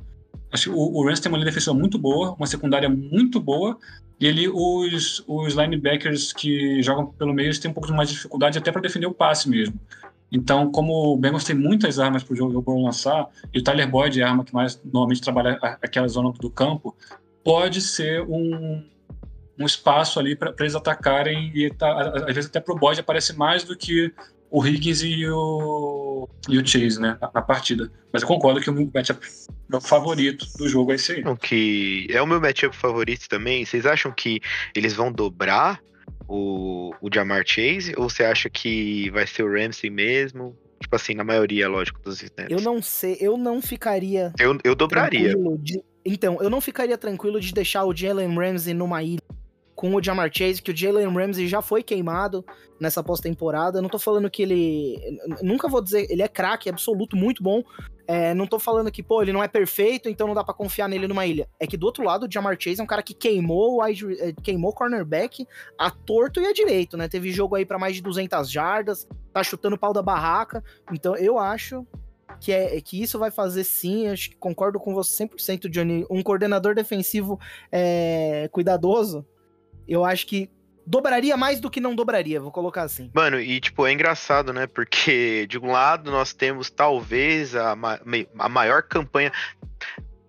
[0.51, 3.79] Acho que o, o Rams tem uma linha defensiva muito boa, uma secundária muito boa,
[4.21, 8.59] e ali os, os linebackers que jogam pelo meio têm um pouco mais de dificuldade
[8.59, 9.79] até para defender o passe mesmo.
[10.31, 14.21] Então, como o Bengals tem muitas armas para o jogo lançar, e o Tyler Boyd
[14.21, 16.95] é a arma que mais normalmente trabalha aquela zona do campo,
[17.43, 18.85] pode ser um,
[19.59, 23.37] um espaço ali para eles atacarem e tá, às vezes até para o Boyd aparece
[23.37, 24.13] mais do que
[24.51, 27.91] o Higgins e o, e o Chase, né, na, na partida.
[28.13, 29.21] Mas eu concordo que o meu matchup
[29.69, 31.25] meu favorito do jogo é esse aí.
[31.37, 33.65] Que é o meu matchup favorito também.
[33.65, 34.41] Vocês acham que
[34.75, 35.81] eles vão dobrar
[36.27, 37.93] o, o Jamar Chase?
[37.97, 40.57] Ou você acha que vai ser o Ramsey mesmo?
[40.81, 42.51] Tipo assim, na maioria, lógico, dos snaps.
[42.51, 44.33] Eu não sei, eu não ficaria.
[44.39, 45.35] Eu, eu dobraria.
[45.59, 49.21] De, então, eu não ficaria tranquilo de deixar o Jalen Ramsey numa ilha
[49.79, 52.45] com o Jamar Chase, que o Jalen Ramsey já foi queimado
[52.81, 53.81] nessa pós-temporada.
[53.81, 54.99] Não tô falando que ele.
[55.41, 57.63] Nunca vou dizer, ele é craque, absoluto, muito bom.
[58.05, 60.89] É, não tô falando que, pô, ele não é perfeito, então não dá para confiar
[60.89, 61.49] nele numa ilha.
[61.61, 64.73] É que do outro lado, o Jamar Chase é um cara que queimou o queimou
[64.73, 65.47] cornerback
[65.79, 67.07] a torto e a direito, né?
[67.07, 70.61] Teve jogo aí para mais de 200 jardas, tá chutando o pau da barraca.
[70.93, 71.87] Então eu acho
[72.41, 76.05] que, é, que isso vai fazer sim, acho que concordo com você 100%, Johnny.
[76.11, 77.39] Um coordenador defensivo
[77.71, 79.25] é, cuidadoso,
[79.89, 80.51] eu acho que
[80.87, 83.11] dobraria mais do que não dobraria, vou colocar assim.
[83.15, 84.67] Mano, e tipo, é engraçado, né?
[84.67, 87.99] Porque de um lado nós temos talvez a, ma
[88.39, 89.33] a maior campanha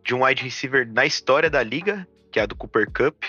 [0.03, 3.23] de um wide receiver na história da liga, que é a do Cooper Cup.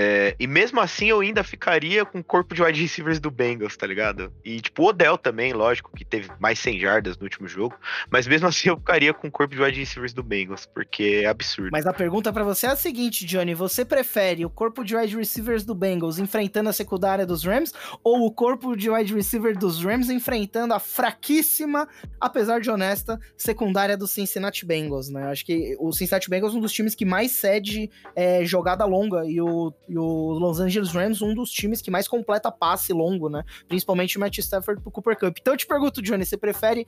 [0.00, 3.76] É, e mesmo assim eu ainda ficaria com o corpo de wide receivers do Bengals,
[3.76, 4.32] tá ligado?
[4.44, 7.74] E tipo, o Odell também, lógico, que teve mais 100 jardas no último jogo.
[8.08, 11.26] Mas mesmo assim eu ficaria com o corpo de wide receivers do Bengals, porque é
[11.26, 11.70] absurdo.
[11.72, 15.16] Mas a pergunta para você é a seguinte, Johnny: você prefere o corpo de wide
[15.16, 19.82] receivers do Bengals enfrentando a secundária dos Rams ou o corpo de wide receiver dos
[19.82, 21.88] Rams enfrentando a fraquíssima,
[22.20, 25.24] apesar de honesta, secundária do Cincinnati Bengals, né?
[25.24, 29.24] Acho que o Cincinnati Bengals é um dos times que mais cede é, jogada longa
[29.26, 33.28] e o e o Los Angeles Rams, um dos times que mais completa passe longo,
[33.28, 33.42] né?
[33.66, 35.36] Principalmente o Matt Stafford pro Cooper Cup.
[35.40, 36.86] Então eu te pergunto, Johnny, você prefere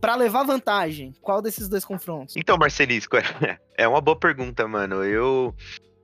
[0.00, 2.36] para levar vantagem, qual desses dois confrontos?
[2.36, 3.16] Então, Marcelisco,
[3.76, 5.02] é uma boa pergunta, mano.
[5.04, 5.54] Eu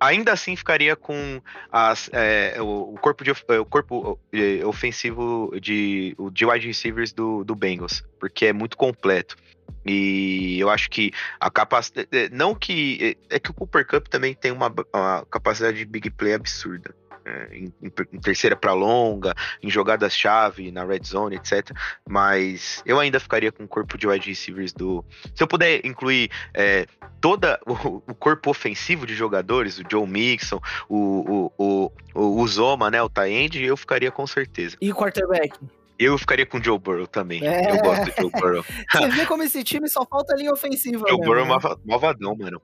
[0.00, 6.46] ainda assim ficaria com as, é, o, corpo, de, o corpo é, ofensivo de, de
[6.46, 9.36] wide receivers do, do Bengals, porque é muito completo.
[9.84, 12.08] E eu acho que a capacidade.
[12.12, 13.16] É, não que.
[13.30, 16.94] É, é que o Cooper Cup também tem uma, uma capacidade de big play absurda.
[17.24, 21.70] é, em, em, terceira para longa, em jogadas-chave, na red zone, etc.
[22.08, 25.04] Mas eu ainda ficaria com o corpo de wide receivers do.
[25.34, 26.86] Se eu puder incluir é,
[27.20, 33.08] todo o, corpo ofensivo de jogadores, o Joe Mixon, o, o, o, o né, o
[33.08, 34.76] Taend, eu ficaria com certeza.
[34.80, 35.58] E o quarterback?
[36.00, 37.46] Eu ficaria com o Joe Burrow também.
[37.46, 37.70] É.
[37.70, 38.64] Eu gosto do Joe Burrow.
[38.90, 41.04] Você vê como esse time só falta linha ofensiva.
[41.06, 41.76] Joe Burrow é né?
[41.84, 42.62] malvadão, mano.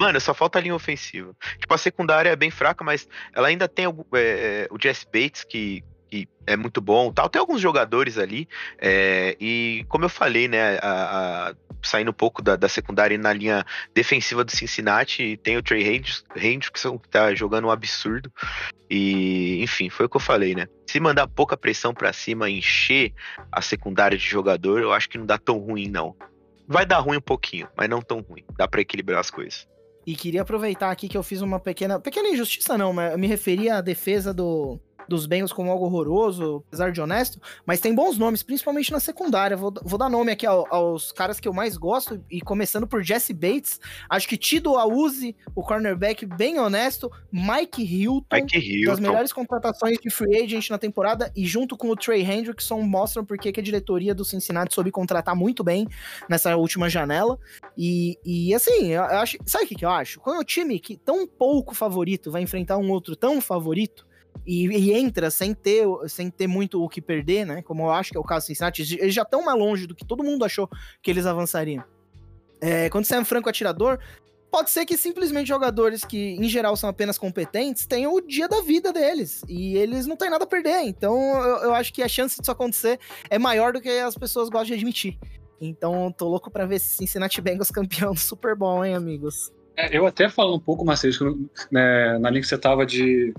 [0.00, 1.32] Mano, só falta a linha ofensiva.
[1.56, 5.44] Tipo, a secundária é bem fraca, mas ela ainda tem o, é, o Jesse Bates,
[5.44, 7.28] que, que é muito bom tal.
[7.28, 8.48] Tem alguns jogadores ali.
[8.76, 10.78] É, e como eu falei, né?
[10.78, 15.62] A, a, saindo um pouco da, da secundária na linha defensiva do Cincinnati, tem o
[15.62, 16.02] Trey
[16.36, 18.32] Hendrickson, que tá jogando um absurdo.
[18.90, 20.66] E, enfim, foi o que eu falei, né?
[20.88, 23.12] Se mandar pouca pressão para cima, encher
[23.50, 26.14] a secundária de jogador, eu acho que não dá tão ruim, não.
[26.66, 28.44] Vai dar ruim um pouquinho, mas não tão ruim.
[28.56, 29.66] Dá para equilibrar as coisas.
[30.06, 31.98] E queria aproveitar aqui que eu fiz uma pequena.
[31.98, 36.64] Pequena injustiça, não, mas eu me referia à defesa do, dos Bengals como algo horroroso,
[36.68, 39.56] apesar de honesto, mas tem bons nomes, principalmente na secundária.
[39.56, 43.02] Vou, vou dar nome aqui ao, aos caras que eu mais gosto, e começando por
[43.02, 48.90] Jesse Bates, acho que Tido Auzi, o cornerback bem honesto, Mike Hilton, Mike Hilton.
[48.90, 53.24] das melhores contratações de free agent na temporada, e junto com o Trey Hendrickson mostram
[53.24, 55.86] porque que a diretoria do Cincinnati soube contratar muito bem
[56.28, 57.38] nessa última janela.
[57.76, 60.20] E, e assim, eu acho, sabe o que, que eu acho?
[60.20, 64.03] Quando o time que tão pouco favorito vai enfrentar um outro tão favorito,
[64.46, 67.62] e, e, entra sem ter, sem ter muito o que perder, né?
[67.62, 69.94] Como eu acho que é o caso do Cincinnati, eles já estão mais longe do
[69.94, 70.68] que todo mundo achou
[71.02, 71.84] que eles avançariam.
[72.60, 73.98] É, quando você é um franco atirador,
[74.50, 78.60] pode ser que simplesmente jogadores que, em geral, são apenas competentes tenham o dia da
[78.60, 79.42] vida deles.
[79.48, 80.82] E eles não têm nada a perder.
[80.82, 84.48] Então, eu, eu acho que a chance disso acontecer é maior do que as pessoas
[84.48, 85.18] gostam de admitir.
[85.60, 89.52] Então, tô louco para ver Cincinnati Bengals campeão do Super Bowl, hein, amigos?
[89.76, 93.34] É, eu até falo um pouco, Marcelo, né, na linha que você tava de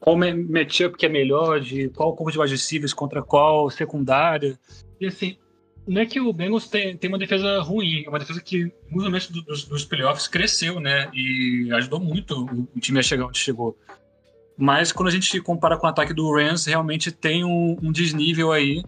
[0.00, 4.58] qual matchup que é melhor, de qual corpo de wide contra qual secundária.
[5.00, 5.36] E assim,
[5.86, 9.04] não é que o Bengals tem, tem uma defesa ruim, é uma defesa que nos
[9.04, 11.08] momentos dos, dos playoffs cresceu, né?
[11.14, 13.76] E ajudou muito o time a chegar onde chegou.
[14.58, 18.52] Mas quando a gente compara com o ataque do Rams, realmente tem um, um desnível
[18.52, 18.82] aí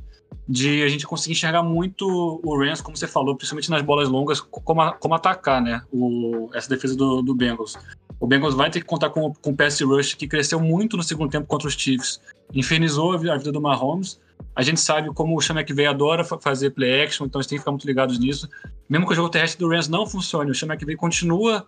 [0.48, 2.06] de a gente conseguir enxergar muito
[2.42, 5.82] o Rams, como você falou, principalmente nas bolas longas, como, como atacar, né?
[5.92, 7.76] O, essa defesa do, do Bengals.
[8.20, 11.02] O Bengals vai ter que contar com, com o pass rush, que cresceu muito no
[11.02, 12.20] segundo tempo contra os Chiefs.
[12.52, 14.20] Infernizou a vida do Mahomes.
[14.54, 17.58] A gente sabe como o Sean McVay adora fazer play action, então a gente tem
[17.58, 18.48] que ficar muito ligados nisso.
[18.88, 21.66] Mesmo que o jogo terrestre do Rams não funcione, o Sean McVay continua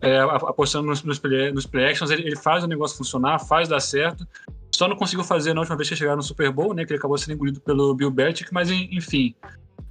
[0.00, 3.68] é, apostando nos, nos, play, nos play actions, ele, ele, faz o negócio funcionar, faz
[3.68, 4.26] dar certo.
[4.74, 6.84] Só não conseguiu fazer na última vez que chegaram no Super Bowl, né?
[6.84, 9.34] Que ele acabou sendo engolido pelo Bill Belichick, mas enfim.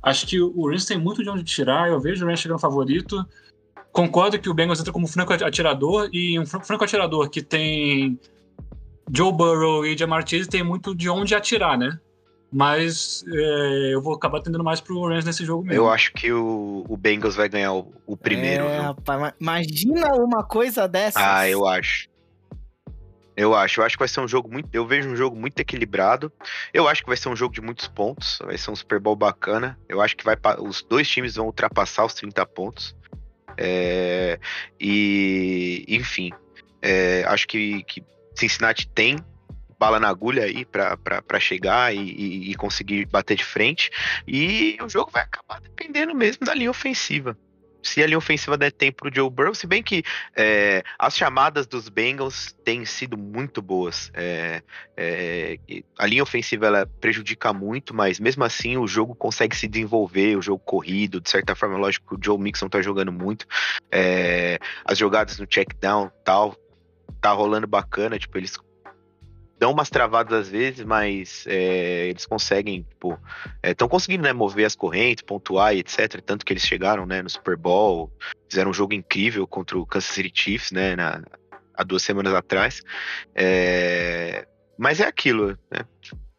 [0.02, 1.90] Acho que o Rams tem muito de onde tirar.
[1.90, 3.26] Eu vejo o Rams chegando favorito.
[3.98, 8.20] Concordo que o Bengals entra como franco atirador e um franco atirador que tem
[9.12, 12.00] Joe Burrow e Jamar Chase tem muito de onde atirar, né?
[12.54, 15.82] Mas é, eu vou acabar tendendo mais pro Rams nesse jogo mesmo.
[15.82, 18.66] Eu acho que o, o Bengals vai ganhar o, o primeiro.
[18.66, 21.18] É, rapaz, imagina uma coisa dessa.
[21.20, 22.08] Ah, eu acho.
[23.36, 24.70] Eu acho, eu acho que vai ser um jogo muito.
[24.72, 26.32] Eu vejo um jogo muito equilibrado.
[26.72, 28.38] Eu acho que vai ser um jogo de muitos pontos.
[28.46, 29.76] Vai ser um Super Bowl bacana.
[29.90, 32.96] Eu acho que vai os dois times vão ultrapassar os 30 pontos.
[33.58, 34.40] É,
[34.80, 36.32] e, enfim,
[36.82, 38.04] é, acho que, que
[38.36, 39.18] Cincinnati tem
[39.80, 43.90] bala na agulha aí para chegar e, e, e, conseguir bater de frente.
[44.28, 47.38] E o jogo vai acabar dependendo mesmo da linha ofensiva.
[47.88, 50.04] Se a linha ofensiva der tempo pro Joe Burrow, se bem que
[50.36, 54.12] é, as chamadas dos Bengals têm sido muito boas.
[54.14, 54.62] É,
[54.98, 55.58] é,
[55.98, 60.42] a linha ofensiva ela prejudica muito, mas mesmo assim o jogo consegue se desenvolver, o
[60.42, 63.48] jogo corrido, de certa forma, lógico que o Joe Mixon tá jogando muito.
[63.90, 66.58] É, as jogadas no check down tal,
[67.22, 68.58] tá rolando bacana, tipo, eles
[69.60, 73.20] dão umas travadas às vezes, mas é, eles conseguem, tipo,
[73.64, 76.22] estão é, conseguindo né, mover as correntes, pontuar e etc.
[76.22, 78.12] Tanto que eles chegaram né, no Super Bowl,
[78.50, 81.24] fizeram um jogo incrível contra o Kansas City Chiefs, né, na,
[81.74, 82.82] há duas semanas atrás.
[83.36, 85.82] É, mas é aquilo, né?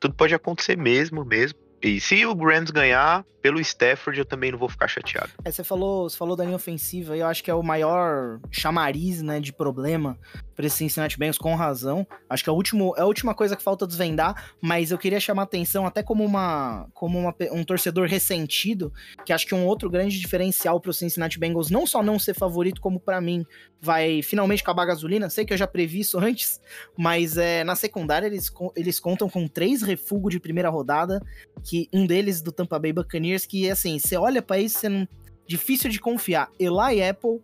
[0.00, 1.58] Tudo pode acontecer mesmo, mesmo.
[1.82, 5.30] E se o Rams ganhar pelo Stafford, eu também não vou ficar chateado.
[5.44, 9.22] É, você falou, você falou da linha ofensiva, eu acho que é o maior chamariz,
[9.22, 10.18] né, de problema
[10.56, 12.04] para esse Cincinnati Bengals com razão.
[12.28, 15.20] Acho que é, o último, é a última coisa que falta desvendar, mas eu queria
[15.20, 18.92] chamar atenção até como uma como uma, um torcedor ressentido,
[19.24, 22.34] que acho que um outro grande diferencial para o Cincinnati Bengals não só não ser
[22.34, 23.46] favorito, como para mim
[23.80, 25.30] vai finalmente acabar a gasolina.
[25.30, 26.60] Sei que eu já previ isso antes,
[26.96, 31.22] mas é, na secundária eles, eles contam com três refugos de primeira rodada,
[31.68, 35.06] que um deles do Tampa Bay Buccaneers, que assim, você olha para isso, você não
[35.46, 36.50] difícil de confiar.
[36.58, 37.42] Eli Apple,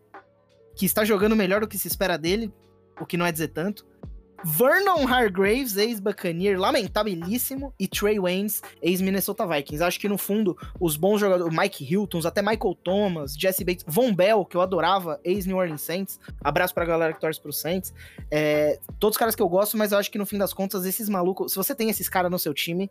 [0.74, 2.50] que está jogando melhor do que se espera dele,
[2.98, 3.86] o que não é dizer tanto.
[4.46, 9.82] Vernon Hargraves, ex-Buccaneer, lamentabilíssimo, e Trey Waynes, ex-Minnesota Vikings.
[9.82, 14.14] Acho que no fundo, os bons jogadores, Mike Hilton, até Michael Thomas, Jesse Bates, Von
[14.14, 16.20] Bell, que eu adorava, ex-New Orleans Saints.
[16.42, 17.94] Abraço pra galera que torce pro Saints.
[18.30, 20.84] É, todos os caras que eu gosto, mas eu acho que no fim das contas,
[20.84, 22.90] esses malucos, se você tem esses caras no seu time,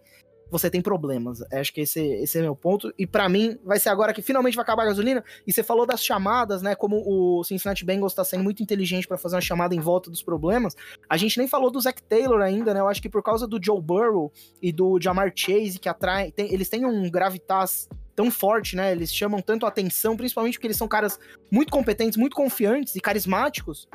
[0.49, 1.41] você tem problemas.
[1.51, 2.93] Acho que esse, esse é meu ponto.
[2.97, 5.23] E para mim, vai ser agora que finalmente vai acabar a gasolina.
[5.45, 6.75] E você falou das chamadas, né?
[6.75, 10.21] Como o Cincinnati Bengals tá sendo muito inteligente para fazer uma chamada em volta dos
[10.21, 10.75] problemas.
[11.09, 12.79] A gente nem falou do Zach Taylor ainda, né?
[12.79, 14.31] Eu acho que por causa do Joe Burrow
[14.61, 16.31] e do Jamar Chase, que atrai.
[16.31, 18.91] Tem, eles têm um gravitas tão forte, né?
[18.91, 21.19] Eles chamam tanto atenção, principalmente porque eles são caras
[21.51, 23.87] muito competentes, muito confiantes e carismáticos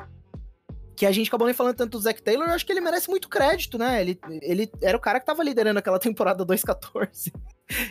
[0.99, 3.09] que a gente acabou nem falando tanto do Zac Taylor, eu acho que ele merece
[3.09, 4.01] muito crédito, né?
[4.01, 7.31] Ele, ele era o cara que tava liderando aquela temporada 2-14.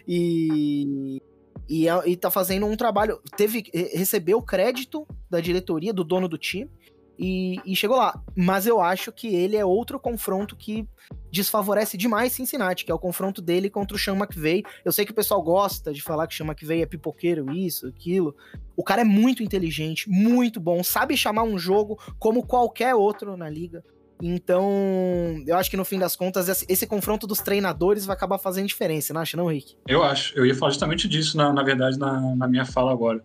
[0.06, 1.22] E,
[1.66, 3.18] e, e tá fazendo um trabalho.
[3.34, 6.70] Teve, recebeu crédito da diretoria, do dono do time
[7.18, 8.20] e, e, chegou lá.
[8.36, 10.86] Mas eu acho que ele é outro confronto que
[11.30, 14.62] desfavorece demais Cincinnati, que é o confronto dele contra o Sean McVay.
[14.84, 17.86] Eu sei que o pessoal gosta de falar que o Sean McVay é pipoqueiro, isso,
[17.88, 18.36] aquilo.
[18.76, 23.50] O cara é muito inteligente, muito bom, sabe chamar um jogo como qualquer outro na
[23.50, 23.82] liga.
[24.20, 28.38] Então, eu acho que no fim das contas, esse, esse confronto dos treinadores vai acabar
[28.38, 29.76] fazendo diferença, não acha, não, Rick?
[29.86, 30.36] Eu acho.
[30.36, 33.24] Eu ia falar justamente disso, na, na verdade, na, na minha fala agora.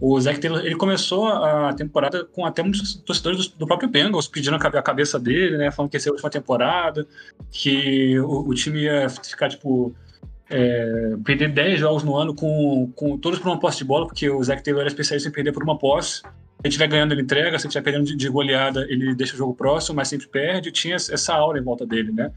[0.00, 4.26] O Zac Taylor, ele começou a temporada com até muitos torcedores do, do próprio Bengals
[4.26, 5.70] pedindo a cabeça dele, né?
[5.70, 7.06] Falando que ia ser a última temporada,
[7.50, 9.94] que o, o time ia ficar, tipo,
[10.48, 14.28] é, perder 10 jogos no ano com, com todos por uma posse de bola, porque
[14.30, 16.16] o Zac Taylor era especialista em perder por uma posse.
[16.20, 16.22] Se
[16.64, 19.38] ele estiver ganhando, ele entrega, se ele estiver perdendo de, de, goleada, ele deixa o
[19.38, 20.72] jogo próximo, mas sempre perde.
[20.72, 22.32] Tinha essa aura em volta dele, né?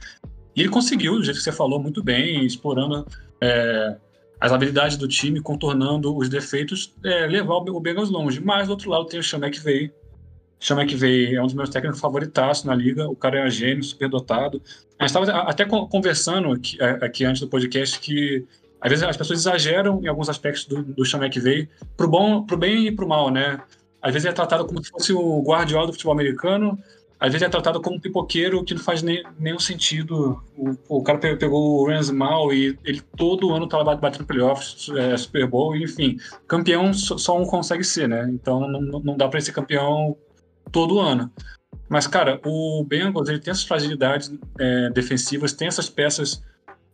[0.56, 3.08] E ele conseguiu, do jeito que você falou, muito bem, explorando
[3.42, 3.96] é,
[4.44, 8.42] as habilidades do time, contornando os defeitos, é, levar o Bengals longe.
[8.42, 9.90] Mas, do outro lado, tem o Sean McVay.
[10.60, 13.08] Sean McVay é um dos meus técnicos favoritos na liga.
[13.08, 14.62] O cara é gênio, super dotado.
[15.00, 18.46] A gente estava até conversando aqui, é, aqui, antes do podcast que
[18.82, 22.58] às vezes as pessoas exageram em alguns aspectos do, do Sean McVay, pro, bom, pro
[22.58, 23.62] bem e pro mal, né?
[24.02, 26.78] Às vezes é tratado como se fosse o guardiola do futebol americano,
[27.24, 30.44] às vezes é tratado como um pipoqueiro que não faz nem, nenhum sentido.
[30.58, 35.16] O, o cara pegou o Rams mal e ele todo ano tava batendo playoffs, é,
[35.16, 36.18] Super Bowl, enfim.
[36.46, 38.30] Campeão só um consegue ser, né?
[38.30, 40.18] Então não, não dá para ser campeão
[40.70, 41.32] todo ano.
[41.88, 46.44] Mas, cara, o Bengals ele tem essas fragilidades é, defensivas, tem essas peças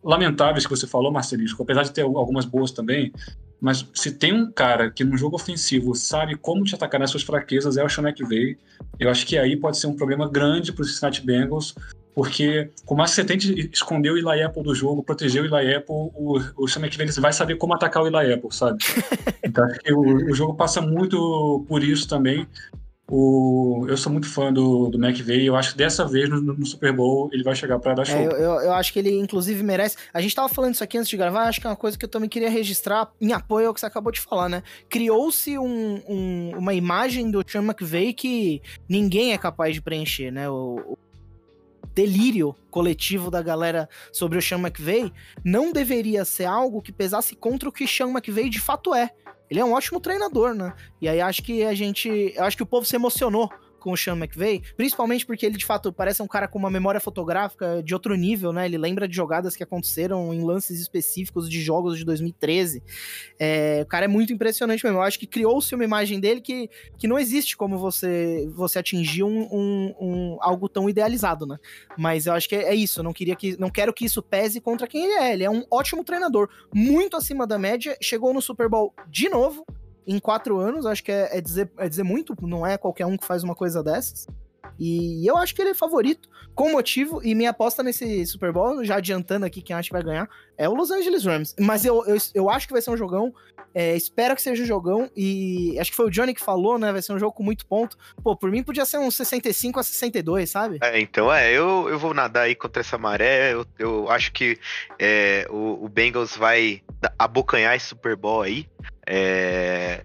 [0.04, 3.12] lamentáveis que você falou, Marcelisco, apesar de ter algumas boas também.
[3.60, 7.24] Mas se tem um cara que no jogo ofensivo sabe como te atacar nas suas
[7.24, 8.58] fraquezas, é o Sean McVay.
[9.00, 11.76] Eu acho que aí pode ser um problema grande para os Cincinnati Bengals,
[12.16, 15.76] porque por mais que você tente esconder o Eli Apple do jogo, proteger o Eli
[15.76, 18.78] Apple, o, o Sean McVay vai saber como atacar o Eli Apple, sabe?
[19.44, 22.46] Então acho que o, o jogo passa muito por isso também.
[23.12, 25.48] O, eu sou muito fã do, do McVay.
[25.48, 28.16] Eu acho que dessa vez no, no Super Bowl ele vai chegar para dar show.
[28.16, 29.98] É, eu, eu, acho que ele, inclusive, merece.
[30.14, 31.48] A gente tava falando isso aqui antes de gravar.
[31.48, 33.88] Acho que é uma coisa que eu também queria registrar em apoio ao que você
[33.88, 34.62] acabou de falar, né?
[34.88, 40.48] Criou-se um, um, uma imagem do Sean McVay que ninguém é capaz de preencher, né?
[40.48, 40.98] O, o
[41.96, 45.12] delírio coletivo da galera sobre o Sean McVay
[45.44, 49.10] não deveria ser algo que pesasse contra o que Sean McVay de fato é.
[49.50, 50.74] Ele é um ótimo treinador, né?
[51.02, 52.34] E aí acho que a gente.
[52.38, 55.92] Acho que o povo se emocionou com o Sean McVay, principalmente porque ele de fato
[55.92, 58.66] parece um cara com uma memória fotográfica de outro nível, né?
[58.66, 62.84] Ele lembra de jogadas que aconteceram em lances específicos de jogos de 2013.
[63.40, 65.00] É, o cara é muito impressionante mesmo.
[65.00, 69.24] Eu acho que criou-se uma imagem dele que, que não existe como você você atingir
[69.24, 71.58] um, um, um, algo tão idealizado, né?
[71.98, 73.00] Mas eu acho que é, é isso.
[73.00, 75.34] Eu não queria que não quero que isso pese contra quem ele é.
[75.34, 77.98] Ele é um ótimo treinador, muito acima da média.
[78.02, 79.66] Chegou no Super Bowl de novo
[80.06, 83.18] em quatro anos, acho que é, é, dizer, é dizer muito, não é qualquer um
[83.18, 84.28] que faz uma coisa dessas.
[84.80, 88.84] E eu acho que ele é favorito, com motivo, e minha aposta nesse Super Bowl,
[88.84, 91.56] já adiantando aqui quem acha que vai ganhar, é o Los Angeles Rams.
[91.60, 93.34] Mas eu, eu, eu acho que vai ser um jogão,
[93.74, 96.92] é, espero que seja um jogão, e acho que foi o Johnny que falou, né?
[96.92, 97.98] Vai ser um jogo com muito ponto.
[98.24, 100.80] Pô, por mim podia ser um 65 a 62, sabe?
[100.82, 103.54] É, então é, eu, eu vou nadar aí contra essa maré.
[103.54, 104.58] Eu, eu acho que
[104.98, 106.82] é, o, o Bengals vai
[107.18, 108.68] abocanhar esse Super Bowl aí.
[109.06, 110.04] É,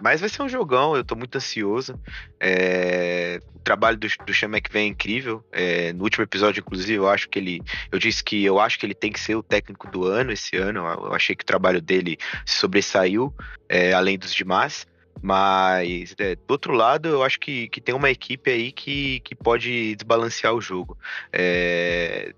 [0.00, 1.98] mas vai ser um jogão, eu tô muito ansioso.
[2.40, 5.44] É, o trabalho do, do Sean McVay é incrível.
[5.52, 7.62] É, no último episódio, inclusive, eu acho que ele.
[7.90, 10.56] Eu disse que eu acho que ele tem que ser o técnico do ano esse
[10.56, 10.80] ano.
[10.80, 13.34] Eu achei que o trabalho dele se sobressaiu,
[13.68, 14.86] é, além dos demais.
[15.20, 19.34] Mas, é, do outro lado, eu acho que, que tem uma equipe aí que, que
[19.34, 20.96] pode desbalancear o jogo.
[21.32, 22.32] É,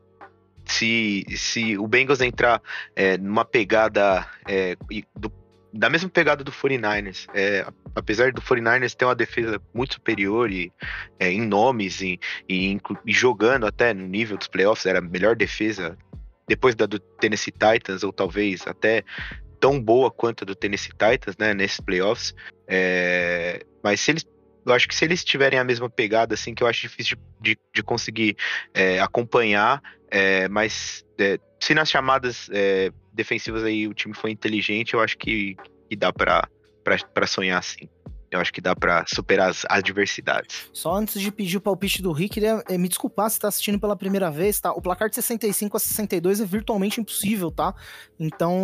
[0.65, 2.63] se, se o Bengals entrar
[2.95, 4.77] é, numa pegada é,
[5.15, 5.31] do
[5.73, 7.27] da mesma pegada do 49ers.
[7.35, 10.73] É, apesar do 49ers ter uma defesa muito superior e,
[11.19, 12.19] é, em nomes e,
[12.49, 15.97] e, e, jogando até no nível dos playoffs, era a melhor defesa
[16.49, 19.05] depois da do Tennessee Titans, ou talvez até
[19.61, 22.35] tão boa quanto a do Tennessee Titans, né, nesses playoffs.
[22.67, 24.27] É, mas se eles
[24.67, 27.55] eu acho que se eles tiverem a mesma pegada, assim, que eu acho difícil de,
[27.55, 28.37] de, de conseguir
[28.75, 32.51] é, acompanhar, é, mas é, se nas chamadas
[33.21, 35.57] defensivas aí o time foi inteligente, eu acho que,
[35.89, 36.49] que dá para
[37.27, 37.89] sonhar sim.
[38.31, 40.71] Eu acho que dá para superar as adversidades.
[40.73, 43.79] Só antes de pedir o palpite do Rick, queria é, me desculpar se tá assistindo
[43.79, 44.73] pela primeira vez, tá?
[44.73, 47.75] O placar de 65 a 62 é virtualmente impossível, tá?
[48.19, 48.57] Então,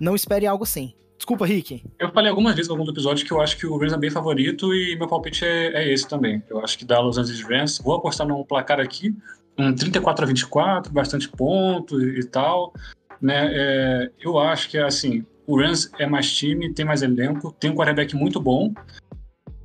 [0.00, 0.94] não espere algo assim.
[1.18, 1.84] Desculpa, Rick.
[1.98, 4.10] Eu falei algumas vezes no algum episódio que eu acho que o Rams é bem
[4.10, 6.42] favorito e meu palpite é, é esse também.
[6.48, 7.78] Eu acho que dá Los Angeles Rams.
[7.84, 9.14] Vou apostar num placar aqui,
[9.58, 12.72] um 34 a 24, bastante pontos e, e tal.
[13.20, 13.48] Né?
[13.52, 17.74] É, eu acho que, assim, o Rams é mais time, tem mais elenco, tem um
[17.74, 18.72] quarterback muito bom.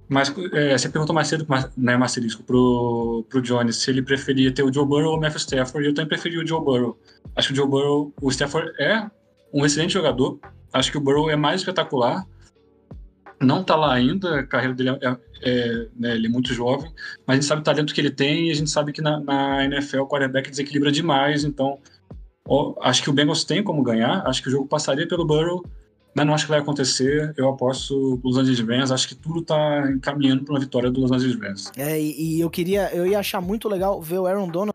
[0.07, 1.45] Mas é, você perguntou mais cedo,
[1.75, 5.39] né, Marcelisco, pro, pro Johnny se ele preferia ter o Joe Burrow ou o Matthew
[5.39, 5.87] Stafford.
[5.87, 6.97] Eu também preferi o Joe Burrow.
[7.35, 9.09] Acho que o Joe Burrow, o Stafford é
[9.53, 10.39] um excelente jogador.
[10.71, 12.25] Acho que o Burrow é mais espetacular.
[13.41, 16.89] Não tá lá ainda, a carreira dele é, é né, ele é muito jovem,
[17.27, 19.19] mas a gente sabe o talento que ele tem e a gente sabe que na,
[19.19, 21.77] na NFL o quarterback desequilibra demais, então
[22.81, 25.63] acho que o Bengals tem como ganhar, acho que o jogo passaria pelo Burrow,
[26.13, 27.33] mas não acho que vai acontecer.
[27.35, 28.91] Eu aposto Los Angeles Rams.
[28.91, 31.71] Acho que tudo tá encaminhando para uma vitória do Los Angeles Rams.
[31.75, 34.73] É, e, e, eu queria, eu ia achar muito legal ver o Aaron Donald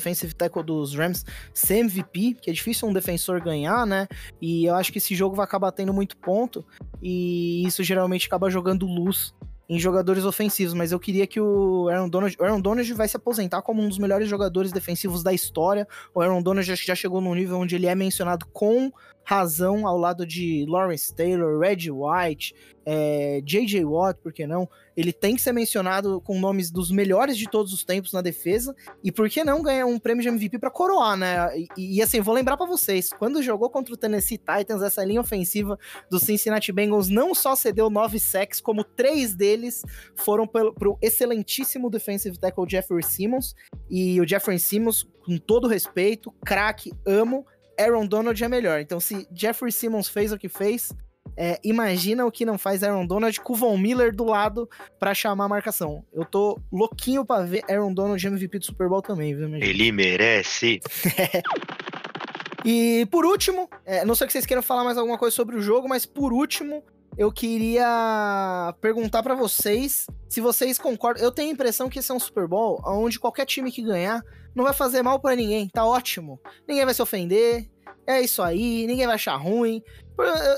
[0.00, 4.08] defensive tackle dos Rams ser MVP, que é difícil um defensor ganhar, né?
[4.40, 6.64] E eu acho que esse jogo vai acabar tendo muito ponto,
[7.02, 9.34] e isso geralmente acaba jogando luz
[9.70, 13.16] em jogadores ofensivos, mas eu queria que o Aaron Donald, o Aaron Donald vai se
[13.16, 15.86] aposentar como um dos melhores jogadores defensivos da história.
[16.12, 18.90] O Aaron Donald já, já chegou num nível onde ele é mencionado com
[19.24, 22.54] razão ao lado de Lawrence Taylor, Red White,
[22.84, 23.84] é, J.J.
[23.84, 24.68] Watt, por que não?
[24.96, 28.74] Ele tem que ser mencionado com nomes dos melhores de todos os tempos na defesa.
[29.04, 31.48] E por que não ganhar um prêmio de MVP para coroar, né?
[31.76, 35.20] E, e, assim, vou lembrar para vocês: quando jogou contra o Tennessee Titans, essa linha
[35.20, 35.78] ofensiva
[36.10, 39.82] do Cincinnati Bengals não só cedeu nove sacks, como três deles
[40.16, 43.54] foram pelo, pro excelentíssimo defensive tackle Jeffrey Simmons.
[43.88, 47.46] E o Jeffrey Simmons, com todo respeito, craque, amo.
[47.82, 48.80] Aaron Donald é melhor.
[48.80, 50.92] Então, se Jeffrey Simmons fez o que fez,
[51.36, 54.68] é, imagina o que não faz Aaron Donald com o Von Miller do lado
[54.98, 56.04] para chamar a marcação.
[56.12, 60.80] Eu tô louquinho pra ver Aaron Donald MVP do Super Bowl também, viu, Ele merece.
[62.64, 65.62] e por último, é, não sei que vocês queiram falar mais alguma coisa sobre o
[65.62, 66.84] jogo, mas por último,
[67.16, 71.22] eu queria perguntar para vocês se vocês concordam.
[71.22, 74.22] Eu tenho a impressão que esse é um Super Bowl onde qualquer time que ganhar
[74.54, 76.40] não vai fazer mal para ninguém, tá ótimo.
[76.66, 77.68] Ninguém vai se ofender,
[78.06, 79.82] é isso aí, ninguém vai achar ruim.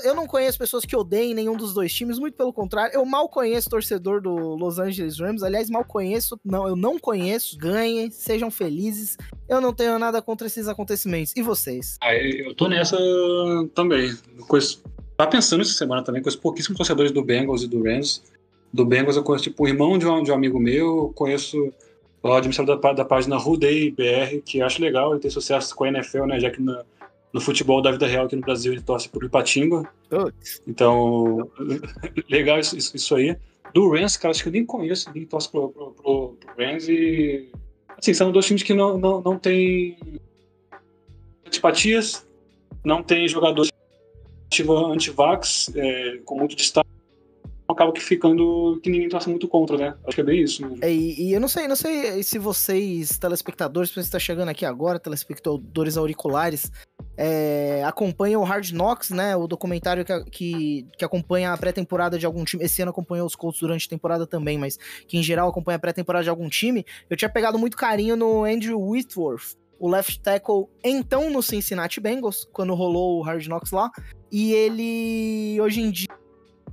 [0.03, 2.93] Eu não conheço pessoas que odeiem nenhum dos dois times, muito pelo contrário.
[2.93, 5.41] Eu mal conheço torcedor do Los Angeles Rams.
[5.41, 6.37] Aliás, mal conheço.
[6.43, 7.57] Não, eu não conheço.
[7.57, 9.15] Ganhem, sejam felizes.
[9.47, 11.31] Eu não tenho nada contra esses acontecimentos.
[11.37, 11.97] E vocês?
[12.01, 12.97] Ah, eu tô nessa
[13.73, 14.13] também.
[14.49, 14.79] Coisa...
[15.15, 18.21] Tá pensando essa semana também, os pouquíssimos torcedores do Bengals e do Rams.
[18.73, 21.71] Do Bengals eu conheço, tipo, o irmão de um, de um amigo meu, conheço
[22.23, 25.89] o administrador da, da página Rudei BR, que acho legal, ele tem sucesso com a
[25.89, 26.39] NFL, né?
[26.39, 26.83] Já que na,
[27.33, 29.83] no futebol da vida real aqui no Brasil ele torce por Ipatinga.
[30.65, 31.51] Então,
[32.29, 33.35] legal isso, isso, aí.
[33.73, 36.87] Do Rams, cara, acho que eu nem conheço ninguém torce pro, pro, pro, pro Rams
[36.87, 37.49] e.
[37.97, 39.97] Assim, são dois times que não, não, não tem
[41.45, 42.25] antipatias,
[42.83, 43.69] não tem jogadores
[44.91, 46.82] anti-vax, é, com muito destaque
[47.73, 49.95] acaba que ficando que ninguém torce muito contra, né?
[50.05, 50.63] Acho que é bem isso.
[50.81, 54.49] É, e, e, eu não sei, não sei se vocês, telespectadores, se você está chegando
[54.49, 56.71] aqui agora, telespectadores auriculares,
[57.17, 59.35] é, acompanham o Hard Knocks, né?
[59.35, 62.63] O documentário que, que, que acompanha a pré-temporada de algum time.
[62.63, 65.79] Esse ano acompanhou os Colts durante a temporada também, mas que em geral acompanha a
[65.79, 66.85] pré-temporada de algum time.
[67.09, 72.47] Eu tinha pegado muito carinho no Andrew Whitworth, o left tackle, então no Cincinnati Bengals,
[72.51, 73.91] quando rolou o Hard Knocks lá.
[74.31, 76.07] E ele, hoje em dia,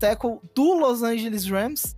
[0.00, 1.94] tackle do Los Angeles Rams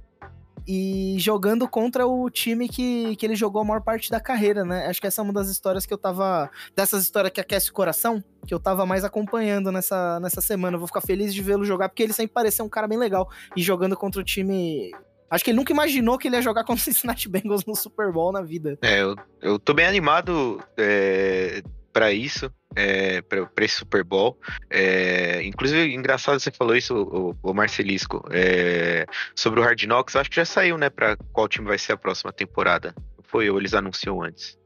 [0.67, 4.87] e jogando contra o time que, que ele jogou a maior parte da carreira, né?
[4.87, 6.51] Acho que essa é uma das histórias que eu tava.
[6.75, 10.77] Dessas histórias que aquece o coração, que eu tava mais acompanhando nessa, nessa semana.
[10.77, 13.29] Eu vou ficar feliz de vê-lo jogar, porque ele sempre pareceu um cara bem legal.
[13.57, 14.93] E jogando contra o time.
[15.31, 18.13] Acho que ele nunca imaginou que ele ia jogar contra o Cincinnati Bengals no Super
[18.13, 18.79] Bowl na vida.
[18.83, 24.39] É, eu, eu tô bem animado é, para isso, é, para esse Super Bowl.
[24.71, 30.17] É, inclusive, engraçado você falou isso, o, o Marcelisco, é, sobre o Hard Knocks.
[30.17, 32.95] Acho que já saiu, né, para qual time vai ser a próxima temporada.
[33.25, 34.59] Foi ou eles anunciam antes?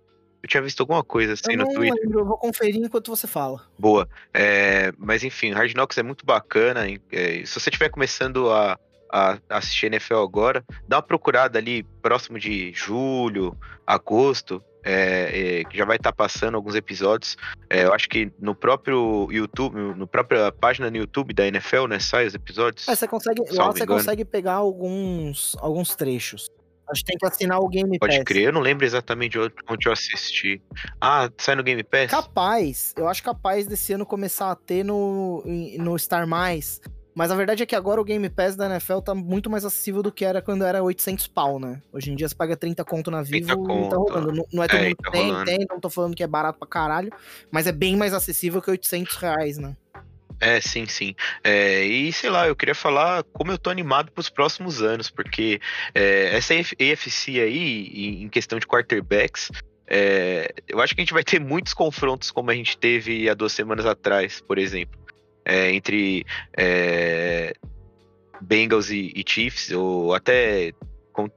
[0.43, 2.01] Eu tinha visto alguma coisa assim eu no Twitter.
[2.05, 3.63] lembro, eu vou conferir enquanto você fala.
[3.79, 4.09] Boa.
[4.33, 6.87] É, mas enfim, Hard Knocks é muito bacana.
[7.11, 8.79] É, se você estiver começando a,
[9.11, 14.63] a assistir NFL agora, dá uma procurada ali próximo de julho, agosto.
[14.87, 17.37] É, é, que já vai estar passando alguns episódios.
[17.69, 21.99] É, eu acho que no próprio YouTube, no própria página no YouTube da NFL, né,
[21.99, 22.87] sai os episódios.
[22.89, 23.99] É, você consegue, lá você engano.
[23.99, 26.49] consegue pegar alguns, alguns trechos.
[26.89, 28.25] Acho que tem que assinar o Game Pode Pass.
[28.25, 29.37] crer, eu não lembro exatamente
[29.69, 30.63] onde eu assisti.
[31.01, 32.13] Ah, sai no Game Pass?
[32.13, 35.43] Capaz, eu acho capaz desse ano começar a ter no,
[35.79, 36.81] no Star Mais.
[37.17, 40.03] Mas a verdade é que agora o Game Pass da NFL tá muito mais acessível
[40.03, 41.81] do que era quando era 800 pau, né?
[41.91, 44.33] Hoje em dia você paga 30 conto na Vivo 30 e tá rolando.
[44.33, 45.45] Não, não é todo É, mundo tá tem, rolando.
[45.47, 47.11] tem, não tô falando que é barato pra caralho,
[47.51, 49.75] mas é bem mais acessível que 800 reais, né?
[50.39, 51.15] É, sim, sim.
[51.43, 55.59] É, e sei lá, eu queria falar como eu tô animado pros próximos anos, porque
[55.95, 59.51] é, essa AF- AFC aí, em- em questão de quarterbacks,
[59.87, 63.33] é, eu acho que a gente vai ter muitos confrontos como a gente teve há
[63.33, 65.01] duas semanas atrás, por exemplo,
[65.47, 66.27] é, entre
[66.57, 67.55] é,
[68.41, 70.73] Bengals e, e Chiefs, ou até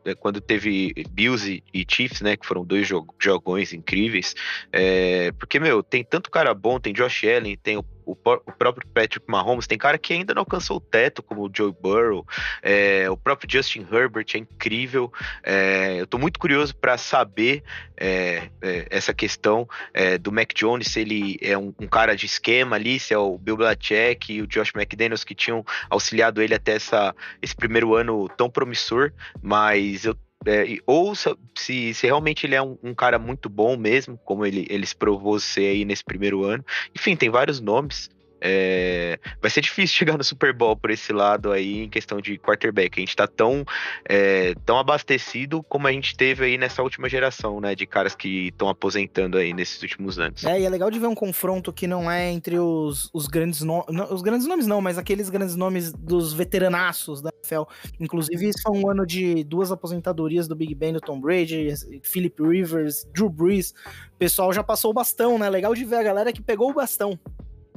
[0.04, 4.36] é, quando teve Bills e, e Chiefs, né, que foram dois jo- jogões incríveis,
[4.74, 8.88] é, porque, meu, tem tanto cara bom, tem Josh Allen, tem o, o o próprio
[8.90, 12.26] Patrick Mahomes, tem cara que ainda não alcançou o teto, como o Joe Burrow,
[12.62, 15.12] é, o próprio Justin Herbert é incrível.
[15.44, 17.64] é, eu tô muito curioso para saber
[17.98, 22.26] é, é, essa questão é, do Mac Jones, se ele é um, um cara de
[22.26, 26.54] esquema ali, se é o Bill Belichick e o Josh McDaniels que tinham auxiliado ele
[26.54, 30.16] até essa, esse primeiro ano tão promissor, mas eu
[30.46, 34.46] é, ou se, se, se realmente ele é um, um cara muito bom mesmo, como
[34.46, 36.64] ele, ele se provou ser aí nesse primeiro ano.
[36.96, 38.10] Enfim, tem vários nomes.
[38.42, 42.38] É, vai ser difícil chegar no Super Bowl por esse lado aí em questão de
[42.38, 42.98] quarterback.
[42.98, 43.66] A gente tá tão,
[44.08, 47.76] é, tão abastecido como a gente teve aí nessa última geração, né?
[47.76, 50.44] De caras que estão aposentando aí nesses últimos anos.
[50.44, 53.62] É, e é legal de ver um confronto que não é entre os, os grandes
[53.62, 53.86] nomes.
[54.10, 57.64] Os grandes nomes não, mas aqueles grandes nomes dos veteranaços da NFL.
[58.00, 61.74] Inclusive, esse foi um ano de duas aposentadorias do Big Ben do Tom Brady,
[62.04, 63.74] Philip Rivers, Drew Brees.
[64.14, 65.50] O pessoal já passou o bastão, né?
[65.50, 67.18] Legal de ver a galera que pegou o bastão.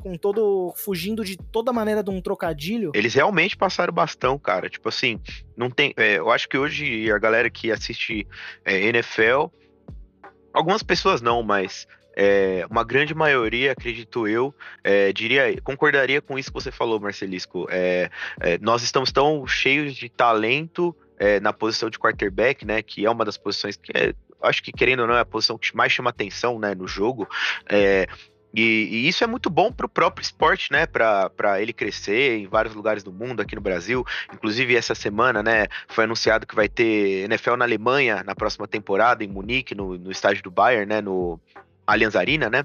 [0.02, 0.74] Com todo.
[0.76, 2.92] fugindo de toda maneira de um trocadilho.
[2.94, 4.68] Eles realmente passaram bastão, cara.
[4.68, 5.20] Tipo assim,
[5.56, 5.94] não tem.
[5.96, 8.26] é, eu acho que hoje a galera que assiste
[8.64, 9.46] é, NFL,
[10.52, 11.86] algumas pessoas não, mas
[12.16, 17.66] é, uma grande maioria, acredito eu, é, diria, concordaria com isso que você falou, Marcelisco.
[17.70, 22.82] É, é, nós estamos tão cheios de talento é, na posição de quarterback, né?
[22.82, 25.56] Que é uma das posições que é, acho que querendo ou não é a posição
[25.56, 27.28] que mais chama atenção, né, no jogo.
[28.54, 30.86] E, e isso é muito bom para o próprio esporte, né?
[30.86, 34.04] Para ele crescer em vários lugares do mundo, aqui no Brasil.
[34.32, 35.66] Inclusive, essa semana, né?
[35.88, 40.10] Foi anunciado que vai ter NFL na Alemanha na próxima temporada, em Munique, no, no
[40.10, 41.00] estádio do Bayern, né?
[41.00, 41.40] No
[41.86, 42.62] Allianz Arena, né?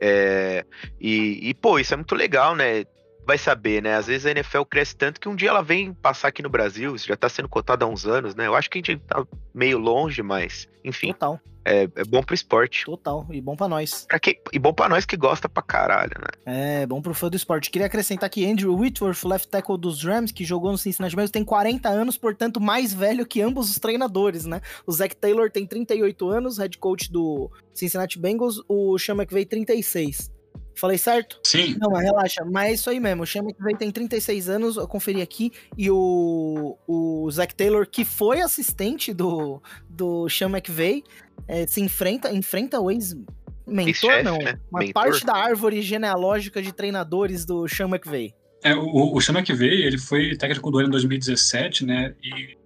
[0.00, 0.64] É,
[1.00, 2.84] e, e, pô, isso é muito legal, né?
[3.26, 3.94] Vai saber, né?
[3.94, 6.94] Às vezes a NFL cresce tanto que um dia ela vem passar aqui no Brasil,
[6.94, 8.46] isso já tá sendo cotado há uns anos, né?
[8.46, 12.34] Eu acho que a gente tá meio longe, mas, enfim, Total, é, é bom pro
[12.34, 12.84] esporte.
[12.84, 13.26] total.
[13.30, 14.04] E bom pra nós.
[14.08, 16.82] Pra quem, e bom pra nós que gosta pra caralho, né?
[16.82, 17.70] É, bom pro fã do esporte.
[17.70, 21.44] Queria acrescentar que Andrew Whitworth, left tackle dos Rams, que jogou no Cincinnati Bengals, tem
[21.44, 24.60] 40 anos, portanto, mais velho que ambos os treinadores, né?
[24.86, 30.30] O Zach Taylor tem 38 anos, head coach do Cincinnati Bengals, o Sean McVay 36.
[30.74, 31.38] Falei certo?
[31.44, 33.22] Sim, Não, mas relaxa, mas é isso aí mesmo.
[33.22, 38.04] O Sean McVay tem 36 anos, eu conferi aqui, e o, o Zach Taylor, que
[38.04, 41.04] foi assistente do, do Sean McVay,
[41.46, 44.58] é, se enfrenta, enfrenta o ex-mentor, não, né?
[44.70, 45.02] uma Mentor.
[45.02, 48.34] parte da árvore genealógica de treinadores do Sean McVay.
[48.62, 52.14] É, o, o Sean McVay, ele foi técnico do ano em 2017, né?
[52.22, 52.56] E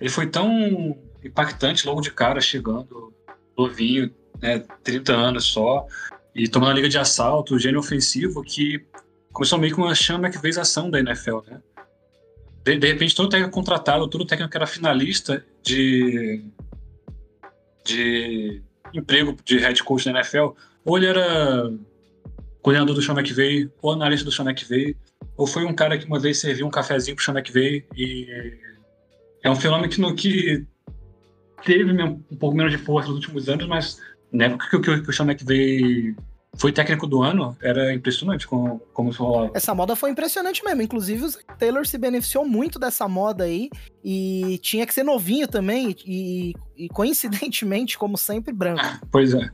[0.00, 3.12] ele foi tão impactante logo de cara, chegando
[3.56, 4.62] novinho, né?
[4.82, 5.86] 30 anos só,
[6.34, 8.84] e tomando a liga de assalto, gênio ofensivo, que
[9.32, 11.60] começou meio que uma Sean McVayização da NFL, né?
[12.64, 16.42] De, de repente, todo técnico contratado, todo técnico que era finalista de,
[17.84, 18.62] de
[18.92, 20.48] emprego de head coach na NFL,
[20.84, 21.70] ou ele era
[22.62, 24.96] coordenador do Sean McVay, ou analista do Sean McVay,
[25.36, 28.58] ou foi um cara que uma vez serviu um cafezinho pro Sean McVay e
[29.42, 30.64] é um fenômeno que, no, que
[31.64, 34.00] teve um pouco menos de força nos últimos anos, mas
[34.34, 36.14] na época que, que, que o Sean McVay
[36.56, 39.52] foi técnico do ano, era impressionante como, como isso rolava.
[39.54, 40.82] Essa moda foi impressionante mesmo.
[40.82, 43.70] Inclusive, o Zach Taylor se beneficiou muito dessa moda aí.
[44.04, 45.96] E tinha que ser novinho também.
[46.04, 48.82] E, e coincidentemente, como sempre, branco.
[49.10, 49.48] Pois é.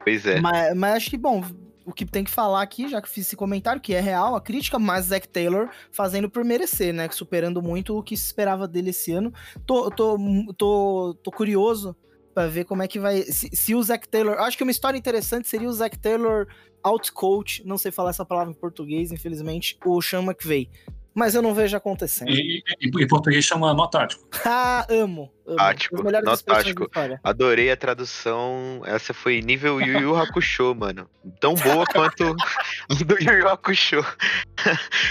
[0.00, 0.40] Pois é.
[0.40, 1.44] Mas, mas acho que, bom,
[1.84, 4.40] o que tem que falar aqui, já que fiz esse comentário, que é real, a
[4.40, 7.08] crítica, mas Zac Taylor fazendo por merecer, né?
[7.10, 9.32] Superando muito o que se esperava dele esse ano.
[9.64, 10.18] Tô, tô,
[10.56, 11.96] tô, tô curioso
[12.36, 13.22] Pra ver como é que vai.
[13.22, 14.38] Se, se o Zac Taylor.
[14.40, 16.46] Acho que uma história interessante seria o Zac Taylor
[16.82, 17.66] outcoach.
[17.66, 19.78] Não sei falar essa palavra em português, infelizmente.
[19.86, 20.68] O Sean McVay.
[21.16, 22.30] Mas eu não vejo acontecendo.
[22.30, 24.22] E, e- em português chama nó tático.
[24.44, 25.32] Ah, amo.
[25.46, 25.56] amo.
[25.56, 26.90] Tático, nó tático.
[27.24, 28.82] Adorei a tradução.
[28.84, 31.08] Essa foi nível Yu Yu Hakusho, mano.
[31.40, 32.34] Tão boa quanto
[33.06, 34.04] do Yu Yu Hakusho.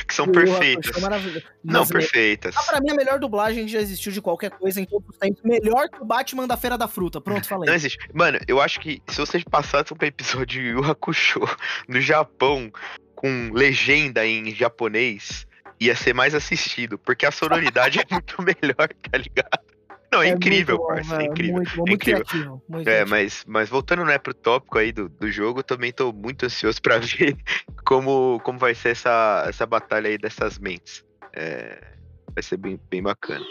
[0.08, 1.04] que são Yu Yu perfeitas.
[1.04, 1.42] Hakusho é.
[1.64, 2.56] Não, Mas, perfeitas.
[2.56, 5.42] Ah, pra mim, a melhor dublagem já existiu de qualquer coisa em todos os tempos.
[5.44, 7.20] Melhor que o Batman da Feira da Fruta.
[7.20, 7.68] Pronto, falei.
[7.68, 7.98] Não existe.
[8.14, 11.42] Mano, eu acho que se vocês passassem um episódio Yu Yu Hakusho
[11.88, 12.72] no Japão
[13.16, 15.48] com legenda em japonês,
[15.80, 19.76] ia ser mais assistido, porque a sonoridade é muito melhor, tá ligado?
[20.12, 21.56] Não, é, incrível, muito bom, parça, é incrível.
[21.56, 22.26] Muito bom, é muito incrível.
[22.26, 22.64] criativo.
[22.70, 26.14] Muito É, mas, mas voltando né, pro tópico aí do, do jogo, eu também tô
[26.14, 27.36] muito ansioso pra ver
[27.84, 31.04] como, como vai ser essa, essa batalha aí dessas mentes.
[31.34, 31.82] É,
[32.34, 33.44] vai ser bem, bem bacana.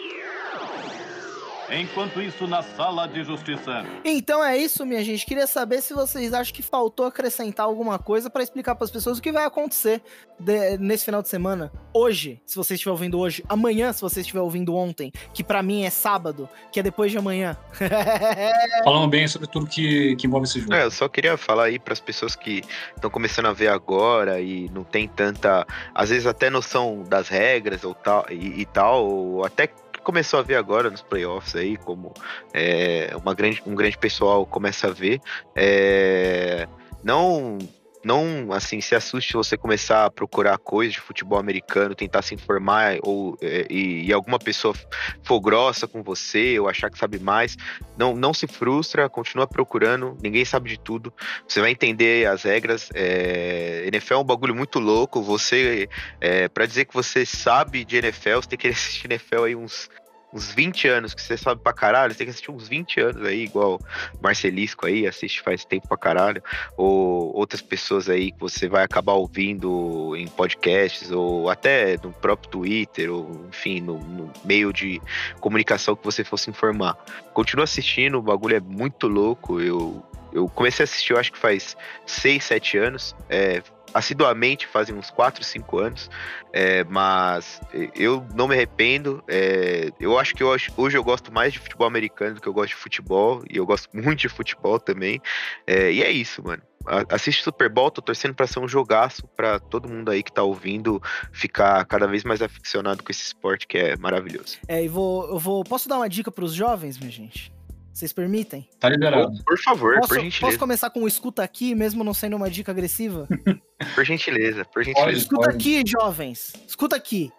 [1.69, 3.83] Enquanto isso, na sala de justiça.
[4.03, 5.25] Então é isso, minha gente.
[5.25, 9.21] Queria saber se vocês acham que faltou acrescentar alguma coisa pra explicar pras pessoas o
[9.21, 10.01] que vai acontecer
[10.39, 11.71] de- nesse final de semana.
[11.93, 13.43] Hoje, se você estiver ouvindo hoje.
[13.49, 15.11] Amanhã, se você estiver ouvindo ontem.
[15.33, 17.57] Que pra mim é sábado, que é depois de amanhã.
[18.83, 20.73] Falando bem sobre tudo que, que envolve esse jogo.
[20.73, 22.61] É, eu só queria falar aí pras pessoas que
[22.95, 27.83] estão começando a ver agora e não tem tanta, às vezes até noção das regras
[27.83, 29.67] ou tal e, e tal, ou até
[30.05, 32.13] começou a ver agora nos playoffs aí, como
[32.53, 35.19] é, uma grande, um grande pessoal começa a ver.
[35.55, 36.67] É,
[37.03, 37.57] não
[38.05, 42.97] não assim se assuste você começar a procurar coisas de futebol americano, tentar se informar
[43.01, 44.75] ou é, e, e alguma pessoa
[45.23, 47.57] for grossa com você ou achar que sabe mais,
[47.97, 51.11] não, não se frustra, continua procurando, ninguém sabe de tudo,
[51.47, 52.89] você vai entender as regras.
[52.93, 55.89] É, NFL é um bagulho muito louco, você,
[56.21, 59.89] é, para dizer que você sabe de NFL, você tem que assistir NFL aí uns,
[60.33, 63.25] uns 20 anos, que você sabe pra caralho, você tem que assistir uns 20 anos
[63.25, 63.79] aí, igual
[64.21, 66.43] Marcelisco aí, assiste faz tempo pra caralho,
[66.77, 72.49] ou outras pessoas aí que você vai acabar ouvindo em podcasts, ou até no próprio
[72.49, 75.01] Twitter, ou enfim, no, no meio de
[75.39, 76.97] comunicação que você fosse informar.
[77.33, 79.61] Continua assistindo, o bagulho é muito louco.
[79.61, 80.03] Eu,
[80.35, 83.15] eu comecei a assistir, eu acho que faz 6, 7 anos.
[83.29, 83.63] É,
[83.93, 86.09] assiduamente fazem uns 4, 5 anos.
[86.51, 87.61] É, mas
[87.95, 89.23] eu não me arrependo.
[89.29, 92.53] É, eu acho que eu, hoje eu gosto mais de futebol americano do que eu
[92.53, 93.41] gosto de futebol.
[93.49, 95.21] E eu gosto muito de futebol também.
[95.65, 96.61] É, e é isso, mano.
[97.09, 100.43] Assiste Super Bowl, tô torcendo pra ser um jogaço pra todo mundo aí que tá
[100.43, 104.59] ouvindo ficar cada vez mais aficionado com esse esporte que é maravilhoso.
[104.67, 105.63] É, e vou, eu vou.
[105.63, 107.54] Posso dar uma dica pros jovens, minha gente?
[107.95, 108.67] Vocês permitem?
[108.77, 109.41] Tá liberado.
[109.45, 110.59] Por favor, Posso, por posso gentileza.
[110.59, 113.25] começar com o escuta aqui, mesmo não sendo uma dica agressiva?
[113.95, 115.17] Por gentileza, por gentileza.
[115.17, 115.55] Escuta Pode.
[115.55, 116.53] aqui, jovens.
[116.65, 117.29] Escuta aqui.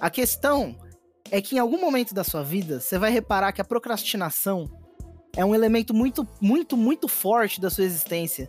[0.00, 0.76] A questão
[1.30, 4.70] é que em algum momento da sua vida, você vai reparar que a procrastinação
[5.36, 8.48] é um elemento muito, muito, muito forte da sua existência.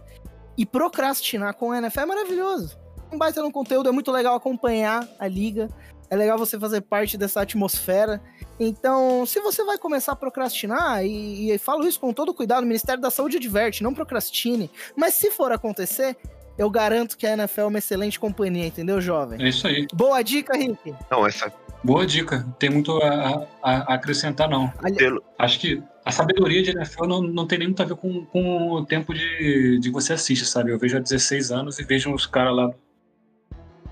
[0.55, 2.77] E procrastinar com o NFL é maravilhoso.
[3.11, 5.67] Um baita no conteúdo, é muito legal acompanhar a liga.
[6.09, 8.21] É legal você fazer parte dessa atmosfera.
[8.59, 12.67] Então, se você vai começar a procrastinar, e, e falo isso com todo cuidado, o
[12.67, 14.69] Ministério da Saúde adverte, não procrastine.
[14.95, 16.15] Mas se for acontecer,
[16.57, 19.43] eu garanto que a NFL é uma excelente companhia, entendeu, jovem?
[19.43, 19.85] É isso aí.
[19.93, 20.93] Boa dica, Rick.
[21.11, 21.51] Não, essa
[21.83, 22.43] Boa dica.
[22.57, 24.73] Tem muito a, a- a acrescentar, não.
[24.83, 27.95] Ali- pelo, Acho que a sabedoria de NFL não, não tem nem muito a ver
[27.95, 30.71] com, com o tempo de, de você assiste, sabe?
[30.71, 32.71] Eu vejo há 16 anos e vejo uns caras lá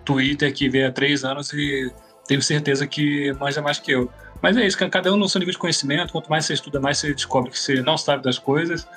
[0.04, 1.92] Twitter que vê há 3 anos e
[2.28, 4.10] tenho certeza que manja mais que eu.
[4.42, 6.12] Mas é isso, ca- cada um no seu nível de conhecimento.
[6.12, 8.88] Quanto mais você estuda, mais você descobre que você não sabe das coisas.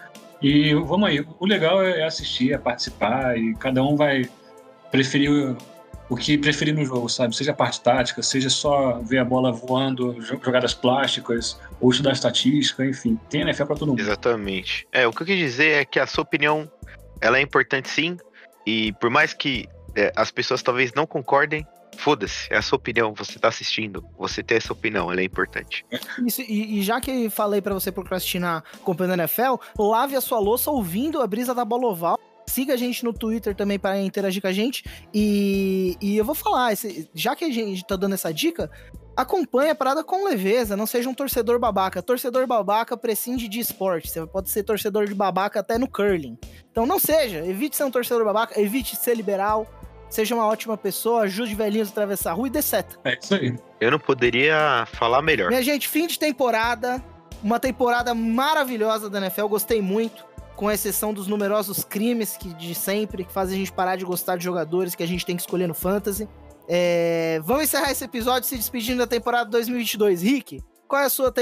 [0.43, 4.29] E vamos aí, o legal é assistir, é participar e cada um vai
[4.91, 5.57] preferir o-
[6.09, 7.35] o que preferir no jogo, sabe?
[7.35, 12.13] Seja a parte tática, seja só ver a bola voando, jo- jogadas plásticas, ou estudar
[12.13, 13.19] estatística, enfim.
[13.31, 14.01] Tem NFL pra todo mundo.
[14.01, 14.87] Exatamente.
[14.93, 16.71] É, o que eu quis dizer é que a sua opinião,
[17.21, 18.17] ela é importante sim,
[18.65, 19.67] e por mais que
[19.97, 21.67] é, as pessoas talvez não concordem,
[21.97, 25.85] foda-se, é a sua opinião, você tá assistindo, você tem essa opinião, ela é importante.
[26.25, 30.39] Isso, e, e já que falei pra você procrastinar acompanhando a NFL, lave a sua
[30.39, 32.19] louça ouvindo a brisa da bola oval.
[32.47, 34.85] Siga a gente no Twitter também para interagir com a gente.
[35.13, 36.75] E, e eu vou falar,
[37.13, 38.71] já que a gente tá dando essa dica,
[39.17, 42.01] acompanhe a parada com leveza, não seja um torcedor babaca.
[42.01, 44.11] Torcedor babaca prescinde de esporte.
[44.11, 46.39] Você pode ser torcedor de babaca até no curling.
[46.71, 49.67] Então não seja, evite ser um torcedor babaca, evite ser liberal,
[50.09, 52.97] seja uma ótima pessoa, ajude velhinhos a atravessar a rua e dê seta.
[53.05, 53.57] É isso aí.
[53.81, 55.49] Eu não poderia falar melhor.
[55.49, 57.03] Minha gente, fim de temporada.
[57.43, 60.25] Uma temporada maravilhosa da NFL, gostei muito.
[60.57, 64.37] Com exceção dos numerosos crimes que de sempre, que fazem a gente parar de gostar
[64.37, 66.27] de jogadores que a gente tem que escolher no Fantasy.
[66.67, 70.23] É, Vamos encerrar esse episódio se despedindo da temporada 2022.
[70.23, 71.33] Rick, qual é a sua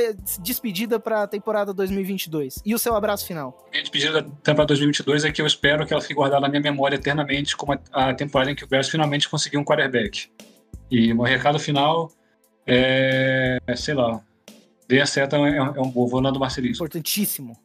[0.40, 2.62] despedida pra temporada 2022?
[2.64, 3.66] E o seu abraço final?
[3.70, 6.60] Minha despedida da temporada 2022 é que eu espero que ela fique guardada na minha
[6.62, 10.30] memória eternamente como a, a temporada em que o Bears finalmente conseguiu um quarterback.
[10.90, 12.10] E meu recado final
[12.66, 14.20] é, é, sei lá,
[14.88, 16.84] dê a seta é, é um bom, vou do Marcelismo.
[16.84, 17.56] Importantíssimo.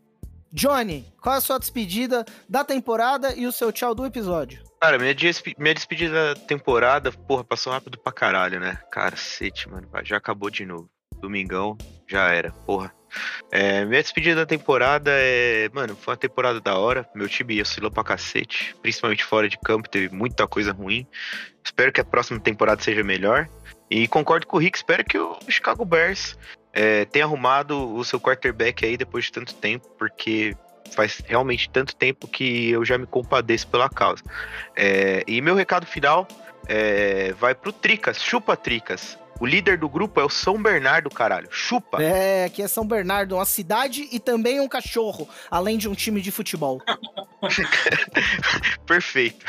[0.52, 4.64] Johnny, qual é a sua despedida da temporada e o seu tchau do episódio?
[4.82, 8.80] Cara, minha, despe- minha despedida da temporada, porra, passou rápido pra caralho, né?
[8.92, 9.88] Cacete, mano.
[10.04, 10.90] Já acabou de novo.
[11.20, 12.94] Domingão, já era, porra.
[13.52, 15.70] É, minha despedida da temporada é.
[15.74, 17.08] Mano, foi uma temporada da hora.
[17.16, 18.76] Meu time oscilou pra cacete.
[18.82, 21.08] Principalmente fora de campo, teve muita coisa ruim.
[21.64, 23.48] Espero que a próxima temporada seja melhor.
[23.90, 26.38] E concordo com o Rick, espero que o Chicago Bears
[26.72, 30.56] é, tenha arrumado o seu quarterback aí depois de tanto tempo, porque
[30.92, 34.24] faz realmente tanto tempo que eu já me compadeço pela causa.
[34.76, 36.28] É, e meu recado final
[36.68, 39.18] é, vai pro Tricas, chupa Tricas.
[39.40, 41.48] O líder do grupo é o São Bernardo, caralho.
[41.50, 42.04] Chupa.
[42.04, 46.22] É, aqui é São Bernardo, uma cidade e também um cachorro, além de um time
[46.22, 46.82] de futebol.
[48.86, 49.46] Perfeito.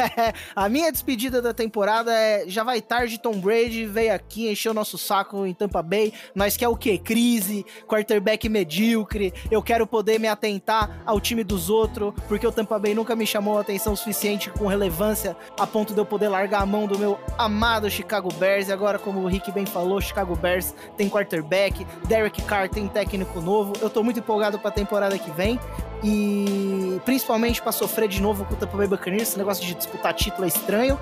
[0.56, 4.96] a minha despedida da temporada é já vai tarde, Tom Brady veio aqui, encheu nosso
[4.96, 6.14] saco em Tampa Bay.
[6.34, 6.96] Nós quer o quê?
[6.96, 9.34] Crise, quarterback medíocre.
[9.50, 13.26] Eu quero poder me atentar ao time dos outros, porque o Tampa Bay nunca me
[13.26, 16.98] chamou a atenção suficiente com relevância a ponto de eu poder largar a mão do
[16.98, 18.68] meu amado Chicago Bears.
[18.68, 23.40] E agora, como o Rick bem falou, Chicago Bears tem quarterback, Derek Carr tem técnico
[23.40, 23.72] novo.
[23.80, 25.58] Eu tô muito empolgado pra temporada que vem.
[26.04, 30.14] E principalmente pra sofrer de novo com o Tampa Bay Buccaneers, esse negócio de disputar
[30.14, 30.98] título é estranho.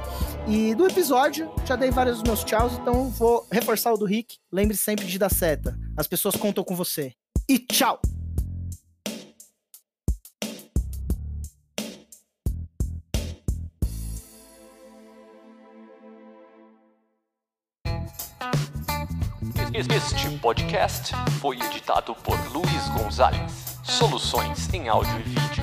[0.46, 4.38] E do episódio, já dei vários dos meus tchauz, então vou reforçar o do Rick.
[4.52, 5.76] Lembre sempre de dar seta.
[5.96, 7.12] As pessoas contam com você.
[7.48, 8.00] E tchau!
[19.72, 23.78] Este podcast foi editado por Luiz Gonzalez.
[23.82, 25.53] Soluções em áudio e vídeo.